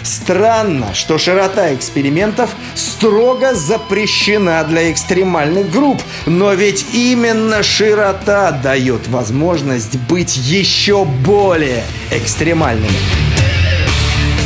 Странно, 0.02 0.94
что 0.94 1.18
широта 1.18 1.74
экспериментов 1.74 2.50
строго 2.74 3.54
запрещена 3.54 4.64
для 4.64 4.90
экстремальных 4.90 5.70
групп, 5.70 6.02
но 6.26 6.52
ведь 6.52 6.86
именно 6.92 7.62
широта 7.62 8.50
дает 8.50 9.08
возможность 9.08 9.96
быть 10.08 10.36
еще 10.36 11.04
более 11.04 11.84
экстремальными. 12.10 12.96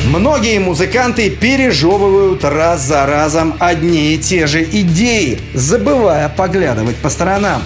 Многие 0.07 0.61
музыканты 0.61 1.31
пережевывают 1.31 2.45
раз 2.45 2.83
за 2.83 3.07
разом 3.07 3.57
одни 3.59 4.15
и 4.15 4.19
те 4.19 4.47
же 4.47 4.63
идеи, 4.63 5.41
забывая 5.53 6.29
поглядывать 6.29 6.97
по 6.97 7.11
сторонам. 7.11 7.63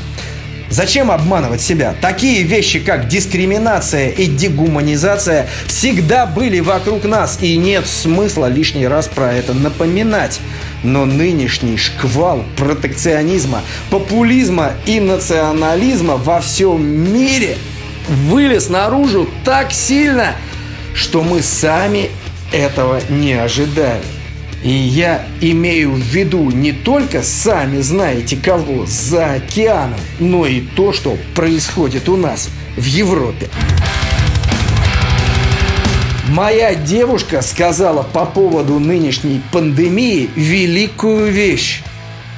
Зачем 0.71 1.11
обманывать 1.11 1.61
себя? 1.61 1.97
Такие 2.01 2.45
вещи, 2.45 2.79
как 2.79 3.09
дискриминация 3.09 4.09
и 4.11 4.27
дегуманизация, 4.27 5.49
всегда 5.67 6.27
были 6.27 6.61
вокруг 6.61 7.05
нас, 7.05 7.39
и 7.41 7.57
нет 7.57 7.89
смысла 7.89 8.47
лишний 8.47 8.87
раз 8.87 9.09
про 9.09 9.33
это 9.33 9.53
напоминать. 9.53 10.39
Но 10.85 11.07
нынешний 11.07 11.77
шквал 11.77 12.45
протекционизма, 12.57 13.63
популизма 13.91 14.73
и 14.87 15.01
национализма 15.01 16.17
во 16.17 16.41
всем 16.41 16.87
мире 17.13 17.59
вылез 18.09 18.69
наружу 18.69 19.29
так 19.45 19.73
сильно, 19.73 20.37
что 20.95 21.23
мы 21.23 21.43
сами 21.43 22.11
этого 22.53 23.01
не 23.11 23.33
ожидали. 23.33 24.20
И 24.63 24.71
я 24.71 25.25
имею 25.41 25.93
в 25.93 26.01
виду 26.01 26.51
не 26.51 26.73
только 26.73 27.23
сами 27.23 27.81
знаете 27.81 28.37
кого 28.37 28.85
за 28.87 29.33
океаном, 29.35 30.01
но 30.19 30.47
и 30.47 30.61
то, 30.61 30.93
что 30.93 31.17
происходит 31.35 32.09
у 32.09 32.17
нас 32.17 32.51
в 32.77 32.85
Европе. 32.85 33.49
Моя 36.29 36.75
девушка 36.75 37.43
сказала 37.43 38.03
по 38.03 38.25
поводу 38.27 38.79
нынешней 38.79 39.41
пандемии 39.51 40.31
великую 40.37 41.33
вещь. 41.33 41.83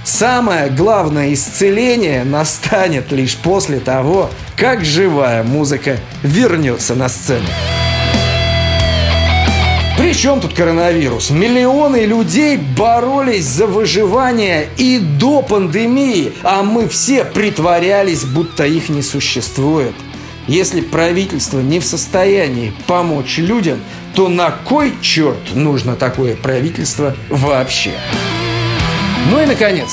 Самое 0.04 0.70
главное 0.70 1.34
исцеление 1.34 2.24
настанет 2.24 3.12
лишь 3.12 3.36
после 3.36 3.80
того, 3.80 4.30
как 4.56 4.84
живая 4.84 5.42
музыка 5.42 5.98
вернется 6.22 6.94
на 6.94 7.08
сцену. 7.08 7.46
При 10.12 10.18
чем 10.18 10.42
тут 10.42 10.52
коронавирус? 10.52 11.30
Миллионы 11.30 12.04
людей 12.04 12.58
боролись 12.58 13.46
за 13.46 13.66
выживание 13.66 14.68
и 14.76 14.98
до 14.98 15.40
пандемии, 15.40 16.34
а 16.42 16.62
мы 16.62 16.86
все 16.86 17.24
притворялись, 17.24 18.22
будто 18.24 18.66
их 18.66 18.90
не 18.90 19.00
существует. 19.00 19.94
Если 20.46 20.82
правительство 20.82 21.60
не 21.60 21.80
в 21.80 21.86
состоянии 21.86 22.74
помочь 22.86 23.38
людям, 23.38 23.80
то 24.14 24.28
на 24.28 24.50
кой 24.50 24.92
черт 25.00 25.54
нужно 25.54 25.96
такое 25.96 26.36
правительство 26.36 27.16
вообще? 27.30 27.92
Ну 29.30 29.40
и 29.40 29.46
наконец, 29.46 29.88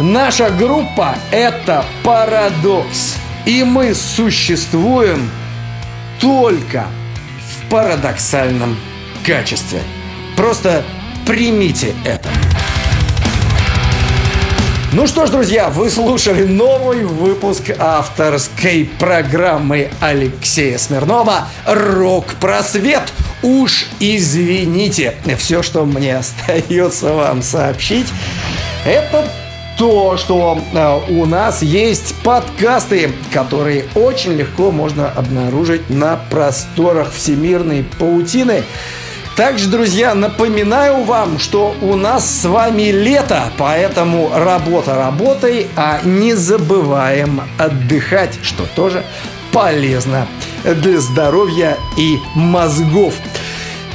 наша 0.00 0.50
группа– 0.50 1.14
это 1.30 1.84
парадокс. 2.02 3.14
И 3.46 3.62
мы 3.62 3.94
существуем 3.94 5.30
только 6.18 6.88
в 7.38 7.70
парадоксальном 7.70 8.76
качестве. 9.24 9.80
Просто 10.36 10.84
примите 11.26 11.94
это. 12.04 12.28
Ну 14.92 15.08
что 15.08 15.26
ж, 15.26 15.30
друзья, 15.30 15.70
вы 15.70 15.90
слушали 15.90 16.44
новый 16.44 17.04
выпуск 17.04 17.70
авторской 17.78 18.88
программы 19.00 19.90
Алексея 20.00 20.78
Смирнова 20.78 21.48
«Рок-просвет». 21.66 23.12
Уж 23.42 23.86
извините, 23.98 25.16
все, 25.36 25.62
что 25.62 25.84
мне 25.84 26.16
остается 26.18 27.12
вам 27.12 27.42
сообщить, 27.42 28.06
это 28.86 29.28
то, 29.76 30.16
что 30.16 30.60
э, 30.72 31.00
у 31.12 31.26
нас 31.26 31.62
есть 31.62 32.14
подкасты, 32.22 33.10
которые 33.32 33.86
очень 33.94 34.34
легко 34.34 34.70
можно 34.70 35.10
обнаружить 35.10 35.90
на 35.90 36.16
просторах 36.30 37.12
всемирной 37.12 37.84
паутины. 37.98 38.62
Также, 39.36 39.68
друзья, 39.68 40.14
напоминаю 40.14 41.02
вам, 41.02 41.40
что 41.40 41.74
у 41.82 41.96
нас 41.96 42.42
с 42.42 42.44
вами 42.44 42.92
лето, 42.92 43.50
поэтому 43.58 44.30
работа 44.32 44.94
работой, 44.94 45.66
а 45.74 46.00
не 46.04 46.34
забываем 46.34 47.40
отдыхать, 47.58 48.38
что 48.42 48.64
тоже 48.76 49.04
полезно 49.50 50.28
для 50.62 51.00
здоровья 51.00 51.76
и 51.98 52.18
мозгов. 52.36 53.14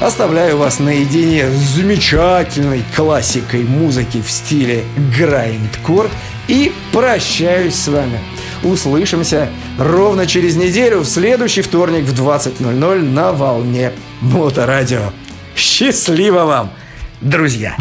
Оставляю 0.01 0.57
вас 0.57 0.79
наедине 0.79 1.49
с 1.49 1.75
замечательной 1.75 2.83
классикой 2.93 3.63
музыки 3.63 4.21
в 4.21 4.29
стиле 4.29 4.83
грайндкор 5.17 6.09
и 6.49 6.73
прощаюсь 6.91 7.75
с 7.75 7.87
вами. 7.87 8.19
Услышимся 8.61 9.49
ровно 9.77 10.27
через 10.27 10.57
неделю 10.57 10.99
в 10.99 11.05
следующий 11.05 11.61
вторник 11.61 12.03
в 12.03 12.13
20.00 12.13 13.01
на 13.01 13.31
волне 13.31 13.93
Моторадио. 14.19 15.13
Счастливо 15.59 16.45
вам, 16.45 16.69
друзья! 17.21 17.75